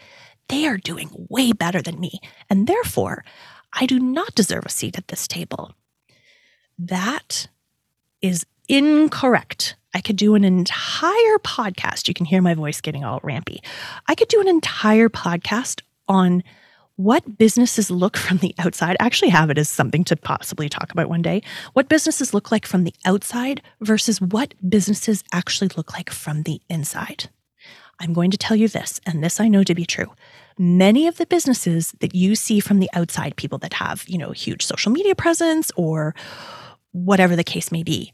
they 0.48 0.66
are 0.66 0.76
doing 0.76 1.10
way 1.28 1.52
better 1.52 1.80
than 1.80 2.00
me. 2.00 2.20
And 2.48 2.66
therefore, 2.66 3.24
I 3.72 3.86
do 3.86 3.98
not 3.98 4.34
deserve 4.34 4.66
a 4.66 4.70
seat 4.70 4.98
at 4.98 5.08
this 5.08 5.28
table. 5.28 5.74
That 6.78 7.48
is 8.20 8.46
incorrect. 8.68 9.76
I 9.94 10.00
could 10.00 10.16
do 10.16 10.34
an 10.34 10.44
entire 10.44 11.38
podcast. 11.38 12.08
You 12.08 12.14
can 12.14 12.26
hear 12.26 12.40
my 12.40 12.54
voice 12.54 12.80
getting 12.80 13.04
all 13.04 13.20
rampy. 13.22 13.62
I 14.06 14.14
could 14.14 14.28
do 14.28 14.40
an 14.40 14.48
entire 14.48 15.08
podcast 15.08 15.82
on 16.08 16.42
what 16.96 17.38
businesses 17.38 17.90
look 17.90 18.16
from 18.16 18.38
the 18.38 18.54
outside. 18.58 18.96
I 19.00 19.06
actually 19.06 19.30
have 19.30 19.50
it 19.50 19.58
as 19.58 19.68
something 19.68 20.04
to 20.04 20.16
possibly 20.16 20.68
talk 20.68 20.92
about 20.92 21.08
one 21.08 21.22
day. 21.22 21.42
What 21.72 21.88
businesses 21.88 22.34
look 22.34 22.52
like 22.52 22.66
from 22.66 22.84
the 22.84 22.94
outside 23.04 23.62
versus 23.80 24.20
what 24.20 24.54
businesses 24.68 25.24
actually 25.32 25.70
look 25.76 25.94
like 25.94 26.10
from 26.10 26.42
the 26.42 26.60
inside. 26.68 27.30
I'm 27.98 28.12
going 28.12 28.30
to 28.30 28.38
tell 28.38 28.56
you 28.56 28.68
this, 28.68 29.00
and 29.06 29.22
this 29.24 29.40
I 29.40 29.48
know 29.48 29.64
to 29.64 29.74
be 29.74 29.86
true 29.86 30.12
many 30.60 31.06
of 31.06 31.16
the 31.16 31.24
businesses 31.24 31.92
that 32.00 32.14
you 32.14 32.34
see 32.34 32.60
from 32.60 32.80
the 32.80 32.90
outside, 32.92 33.34
people 33.36 33.56
that 33.56 33.72
have, 33.72 34.04
you 34.06 34.18
know, 34.18 34.30
huge 34.30 34.62
social 34.62 34.92
media 34.92 35.14
presence 35.14 35.72
or 35.74 36.14
whatever 36.92 37.34
the 37.34 37.42
case 37.42 37.72
may 37.72 37.82
be, 37.82 38.12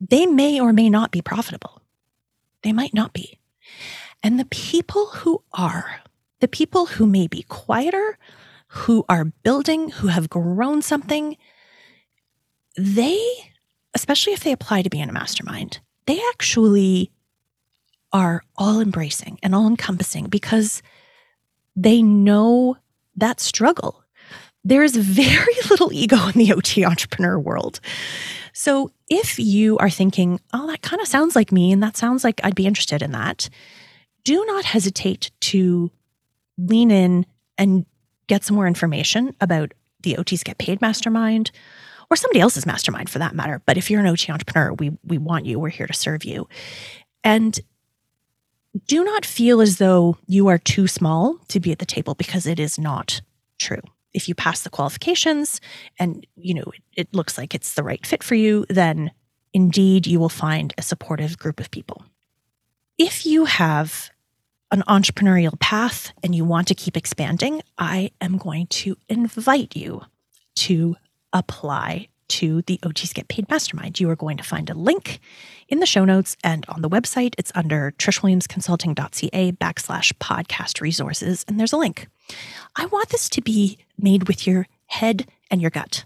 they 0.00 0.24
may 0.24 0.60
or 0.60 0.72
may 0.72 0.88
not 0.88 1.10
be 1.10 1.20
profitable. 1.20 1.82
They 2.62 2.72
might 2.72 2.94
not 2.94 3.12
be. 3.12 3.40
And 4.22 4.38
the 4.38 4.44
people 4.44 5.06
who 5.06 5.42
are, 5.52 6.02
the 6.38 6.46
people 6.46 6.86
who 6.86 7.08
may 7.08 7.26
be 7.26 7.42
quieter, 7.42 8.18
who 8.68 9.04
are 9.08 9.24
building, 9.24 9.90
who 9.90 10.06
have 10.06 10.30
grown 10.30 10.80
something, 10.80 11.36
they, 12.76 13.20
especially 13.94 14.32
if 14.32 14.44
they 14.44 14.52
apply 14.52 14.82
to 14.82 14.90
be 14.90 15.00
in 15.00 15.08
a 15.08 15.12
mastermind, 15.12 15.80
they 16.06 16.20
actually 16.30 17.10
are 18.12 18.44
all 18.56 18.78
embracing 18.78 19.40
and 19.42 19.56
all 19.56 19.66
encompassing 19.66 20.26
because 20.26 20.82
they 21.76 22.02
know 22.02 22.76
that 23.16 23.40
struggle. 23.40 24.02
There 24.64 24.82
is 24.82 24.96
very 24.96 25.54
little 25.70 25.92
ego 25.92 26.28
in 26.28 26.34
the 26.34 26.52
OT 26.52 26.84
entrepreneur 26.84 27.38
world. 27.38 27.80
So 28.52 28.90
if 29.08 29.38
you 29.38 29.78
are 29.78 29.90
thinking, 29.90 30.40
oh, 30.52 30.66
that 30.68 30.82
kind 30.82 31.00
of 31.00 31.08
sounds 31.08 31.34
like 31.34 31.52
me, 31.52 31.72
and 31.72 31.82
that 31.82 31.96
sounds 31.96 32.22
like 32.22 32.40
I'd 32.44 32.54
be 32.54 32.66
interested 32.66 33.02
in 33.02 33.12
that, 33.12 33.48
do 34.24 34.44
not 34.46 34.64
hesitate 34.64 35.30
to 35.40 35.90
lean 36.58 36.90
in 36.90 37.26
and 37.58 37.86
get 38.26 38.44
some 38.44 38.56
more 38.56 38.66
information 38.66 39.34
about 39.40 39.72
the 40.02 40.14
OTs 40.14 40.44
Get 40.44 40.58
Paid 40.58 40.80
Mastermind 40.80 41.50
or 42.10 42.16
somebody 42.16 42.40
else's 42.40 42.66
mastermind 42.66 43.08
for 43.08 43.18
that 43.18 43.34
matter. 43.34 43.62
But 43.64 43.78
if 43.78 43.90
you're 43.90 44.00
an 44.00 44.06
OT 44.06 44.30
entrepreneur, 44.30 44.74
we, 44.74 44.92
we 45.04 45.18
want 45.18 45.46
you, 45.46 45.58
we're 45.58 45.70
here 45.70 45.86
to 45.86 45.94
serve 45.94 46.24
you. 46.24 46.48
And 47.24 47.58
do 48.86 49.04
not 49.04 49.26
feel 49.26 49.60
as 49.60 49.78
though 49.78 50.16
you 50.26 50.48
are 50.48 50.58
too 50.58 50.86
small 50.86 51.38
to 51.48 51.60
be 51.60 51.72
at 51.72 51.78
the 51.78 51.86
table 51.86 52.14
because 52.14 52.46
it 52.46 52.58
is 52.58 52.78
not 52.78 53.20
true. 53.58 53.82
If 54.14 54.28
you 54.28 54.34
pass 54.34 54.62
the 54.62 54.70
qualifications 54.70 55.60
and 55.98 56.26
you 56.36 56.54
know 56.54 56.72
it, 56.74 56.82
it 56.96 57.14
looks 57.14 57.38
like 57.38 57.54
it's 57.54 57.74
the 57.74 57.82
right 57.82 58.04
fit 58.06 58.22
for 58.22 58.34
you, 58.34 58.66
then 58.68 59.10
indeed 59.52 60.06
you 60.06 60.18
will 60.18 60.28
find 60.28 60.74
a 60.76 60.82
supportive 60.82 61.38
group 61.38 61.60
of 61.60 61.70
people. 61.70 62.04
If 62.98 63.26
you 63.26 63.44
have 63.46 64.10
an 64.70 64.82
entrepreneurial 64.88 65.58
path 65.60 66.12
and 66.22 66.34
you 66.34 66.44
want 66.44 66.68
to 66.68 66.74
keep 66.74 66.96
expanding, 66.96 67.62
I 67.76 68.10
am 68.20 68.38
going 68.38 68.66
to 68.68 68.96
invite 69.08 69.76
you 69.76 70.02
to 70.54 70.96
apply 71.32 72.08
to 72.32 72.62
the 72.62 72.78
OTs 72.82 73.12
Get 73.12 73.28
Paid 73.28 73.48
Mastermind. 73.50 74.00
You 74.00 74.08
are 74.08 74.16
going 74.16 74.38
to 74.38 74.42
find 74.42 74.70
a 74.70 74.74
link 74.74 75.20
in 75.68 75.80
the 75.80 75.86
show 75.86 76.04
notes 76.04 76.36
and 76.42 76.64
on 76.68 76.80
the 76.80 76.88
website. 76.88 77.34
It's 77.36 77.52
under 77.54 77.92
trishwilliamsconsulting.ca 77.98 79.52
backslash 79.52 80.12
podcast 80.14 80.80
resources, 80.80 81.44
and 81.46 81.60
there's 81.60 81.74
a 81.74 81.76
link. 81.76 82.08
I 82.74 82.86
want 82.86 83.10
this 83.10 83.28
to 83.28 83.42
be 83.42 83.78
made 83.98 84.28
with 84.28 84.46
your 84.46 84.66
head 84.86 85.28
and 85.50 85.60
your 85.60 85.70
gut. 85.70 86.04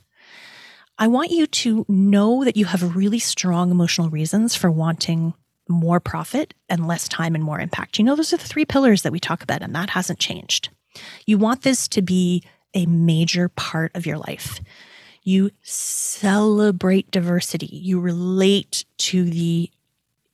I 0.98 1.06
want 1.06 1.30
you 1.30 1.46
to 1.46 1.86
know 1.88 2.44
that 2.44 2.56
you 2.56 2.64
have 2.64 2.96
really 2.96 3.18
strong 3.20 3.70
emotional 3.70 4.10
reasons 4.10 4.56
for 4.56 4.70
wanting 4.70 5.34
more 5.68 6.00
profit 6.00 6.54
and 6.68 6.88
less 6.88 7.08
time 7.08 7.34
and 7.34 7.44
more 7.44 7.60
impact. 7.60 7.98
You 7.98 8.04
know, 8.04 8.16
those 8.16 8.32
are 8.32 8.38
the 8.38 8.44
three 8.44 8.64
pillars 8.64 9.02
that 9.02 9.12
we 9.12 9.20
talk 9.20 9.42
about, 9.42 9.62
and 9.62 9.74
that 9.74 9.90
hasn't 9.90 10.18
changed. 10.18 10.70
You 11.24 11.38
want 11.38 11.62
this 11.62 11.86
to 11.88 12.02
be 12.02 12.42
a 12.74 12.86
major 12.86 13.48
part 13.48 13.92
of 13.94 14.06
your 14.06 14.18
life. 14.18 14.60
You 15.26 15.50
celebrate 15.62 17.10
diversity. 17.10 17.66
You 17.66 17.98
relate 17.98 18.84
to 18.98 19.24
the 19.24 19.72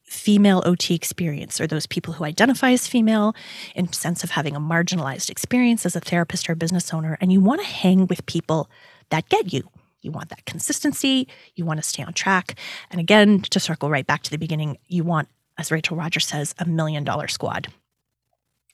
female 0.05 0.63
OT 0.67 0.95
experience 0.95 1.59
or 1.59 1.67
those 1.67 1.87
people 1.87 2.13
who 2.13 2.25
identify 2.25 2.73
as 2.73 2.87
female 2.87 3.35
in 3.75 3.91
sense 3.95 4.23
of 4.23 4.33
having 4.33 4.55
a 4.55 4.61
marginalized 4.61 5.31
experience 5.31 5.87
as 5.87 5.97
a 5.97 6.01
therapist 6.01 6.47
or 6.47 6.53
a 6.53 6.57
business 6.57 6.93
owner. 6.93 7.17
And 7.23 7.33
you 7.33 7.41
want 7.41 7.63
to 7.63 7.67
hang 7.67 8.07
with 8.07 8.27
people 8.27 8.69
that 9.09 9.31
get 9.31 9.51
you. 9.51 9.67
You 10.03 10.13
want 10.13 10.29
that 10.29 10.45
consistency. 10.45 11.27
You 11.55 11.65
want 11.65 11.83
to 11.83 11.89
stay 11.89 12.03
on 12.03 12.13
track. 12.13 12.59
And 12.91 13.01
again, 13.01 13.41
to 13.41 13.59
circle 13.59 13.89
right 13.89 14.07
back 14.07 14.23
to 14.25 14.31
the 14.31 14.37
beginning, 14.37 14.77
you 14.89 15.05
want, 15.05 15.29
as 15.57 15.73
Rachel 15.73 15.97
Rogers 15.97 16.27
says, 16.27 16.55
a 16.59 16.67
million 16.67 17.03
dollar 17.03 17.29
squad. 17.29 17.69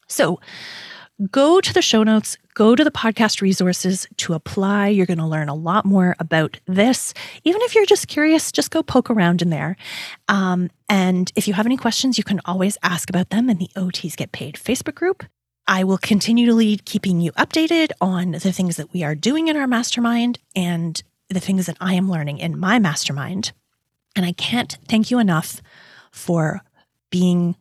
So, 0.08 0.40
go 1.30 1.60
to 1.60 1.74
the 1.74 1.82
show 1.82 2.02
notes, 2.04 2.36
go 2.54 2.76
to 2.76 2.84
the 2.84 2.90
podcast 2.90 3.40
resources 3.40 4.06
to 4.18 4.34
apply. 4.34 4.88
You're 4.88 5.06
going 5.06 5.18
to 5.18 5.26
learn 5.26 5.48
a 5.48 5.54
lot 5.54 5.84
more 5.84 6.14
about 6.18 6.58
this. 6.66 7.12
Even 7.44 7.60
if 7.62 7.74
you're 7.74 7.86
just 7.86 8.08
curious, 8.08 8.52
just 8.52 8.70
go 8.70 8.82
poke 8.82 9.10
around 9.10 9.42
in 9.42 9.50
there. 9.50 9.76
Um, 10.28 10.70
and 10.88 11.32
if 11.34 11.48
you 11.48 11.54
have 11.54 11.66
any 11.66 11.76
questions, 11.76 12.18
you 12.18 12.24
can 12.24 12.40
always 12.44 12.78
ask 12.82 13.10
about 13.10 13.30
them 13.30 13.50
in 13.50 13.58
the 13.58 13.70
OTs 13.76 14.16
Get 14.16 14.32
Paid 14.32 14.54
Facebook 14.54 14.94
group. 14.94 15.24
I 15.66 15.84
will 15.84 15.98
continually 15.98 16.78
keeping 16.84 17.20
you 17.20 17.32
updated 17.32 17.90
on 18.00 18.32
the 18.32 18.52
things 18.52 18.76
that 18.76 18.92
we 18.92 19.02
are 19.04 19.14
doing 19.14 19.48
in 19.48 19.56
our 19.56 19.66
mastermind 19.66 20.38
and 20.56 21.02
the 21.28 21.40
things 21.40 21.66
that 21.66 21.76
I 21.80 21.94
am 21.94 22.10
learning 22.10 22.38
in 22.38 22.58
my 22.58 22.78
mastermind. 22.78 23.52
And 24.16 24.24
I 24.24 24.32
can't 24.32 24.78
thank 24.88 25.10
you 25.10 25.18
enough 25.18 25.60
for 26.10 26.62
being 27.10 27.56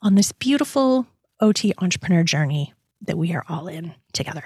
on 0.00 0.14
this 0.14 0.32
beautiful 0.32 1.06
OT 1.40 1.74
entrepreneur 1.78 2.22
journey 2.22 2.72
that 3.02 3.18
we 3.18 3.34
are 3.34 3.44
all 3.48 3.68
in 3.68 3.94
together. 4.12 4.44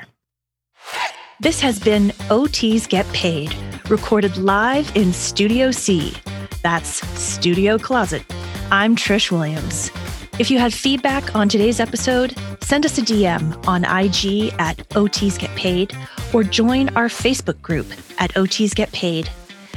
This 1.41 1.61
has 1.61 1.79
been 1.81 2.11
OTs 2.31 2.89
Get 2.89 3.07
Paid, 3.13 3.55
recorded 3.89 4.37
live 4.37 4.91
in 4.97 5.13
Studio 5.13 5.71
C. 5.71 6.15
That's 6.63 7.07
Studio 7.21 7.77
Closet. 7.79 8.25
I'm 8.71 8.97
Trish 8.97 9.31
Williams. 9.31 9.91
If 10.39 10.51
you 10.51 10.59
have 10.59 10.73
feedback 10.73 11.35
on 11.35 11.49
today's 11.49 11.81
episode, 11.81 12.35
send 12.61 12.87
us 12.87 12.99
a 12.99 13.03
DM 13.03 13.67
on 13.67 13.85
IG 13.85 14.55
at 14.59 14.79
OTs 14.91 15.39
Get 15.39 15.55
Paid 15.57 15.97
or 16.33 16.43
join 16.43 16.89
our 16.97 17.09
Facebook 17.09 17.61
group 17.63 17.87
at 18.19 18.33
OTs 18.35 18.75
Get 18.75 18.91
Paid. 18.93 19.29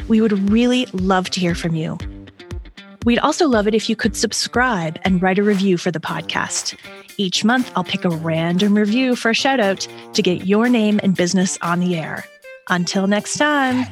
We 0.07 0.21
would 0.21 0.49
really 0.49 0.85
love 0.93 1.29
to 1.31 1.39
hear 1.39 1.53
from 1.53 1.75
you. 1.75 1.97
We'd 3.05 3.19
also 3.19 3.47
love 3.47 3.67
it 3.67 3.75
if 3.75 3.89
you 3.89 3.95
could 3.95 4.15
subscribe 4.15 4.99
and 5.03 5.21
write 5.21 5.39
a 5.39 5.43
review 5.43 5.77
for 5.77 5.91
the 5.91 5.99
podcast. 5.99 6.77
Each 7.17 7.43
month, 7.43 7.71
I'll 7.75 7.83
pick 7.83 8.05
a 8.05 8.09
random 8.09 8.75
review 8.75 9.15
for 9.15 9.31
a 9.31 9.33
shout 9.33 9.59
out 9.59 9.87
to 10.13 10.21
get 10.21 10.45
your 10.45 10.69
name 10.69 10.99
and 11.03 11.15
business 11.15 11.57
on 11.61 11.79
the 11.79 11.95
air. 11.95 12.25
Until 12.69 13.07
next 13.07 13.37
time. 13.37 13.85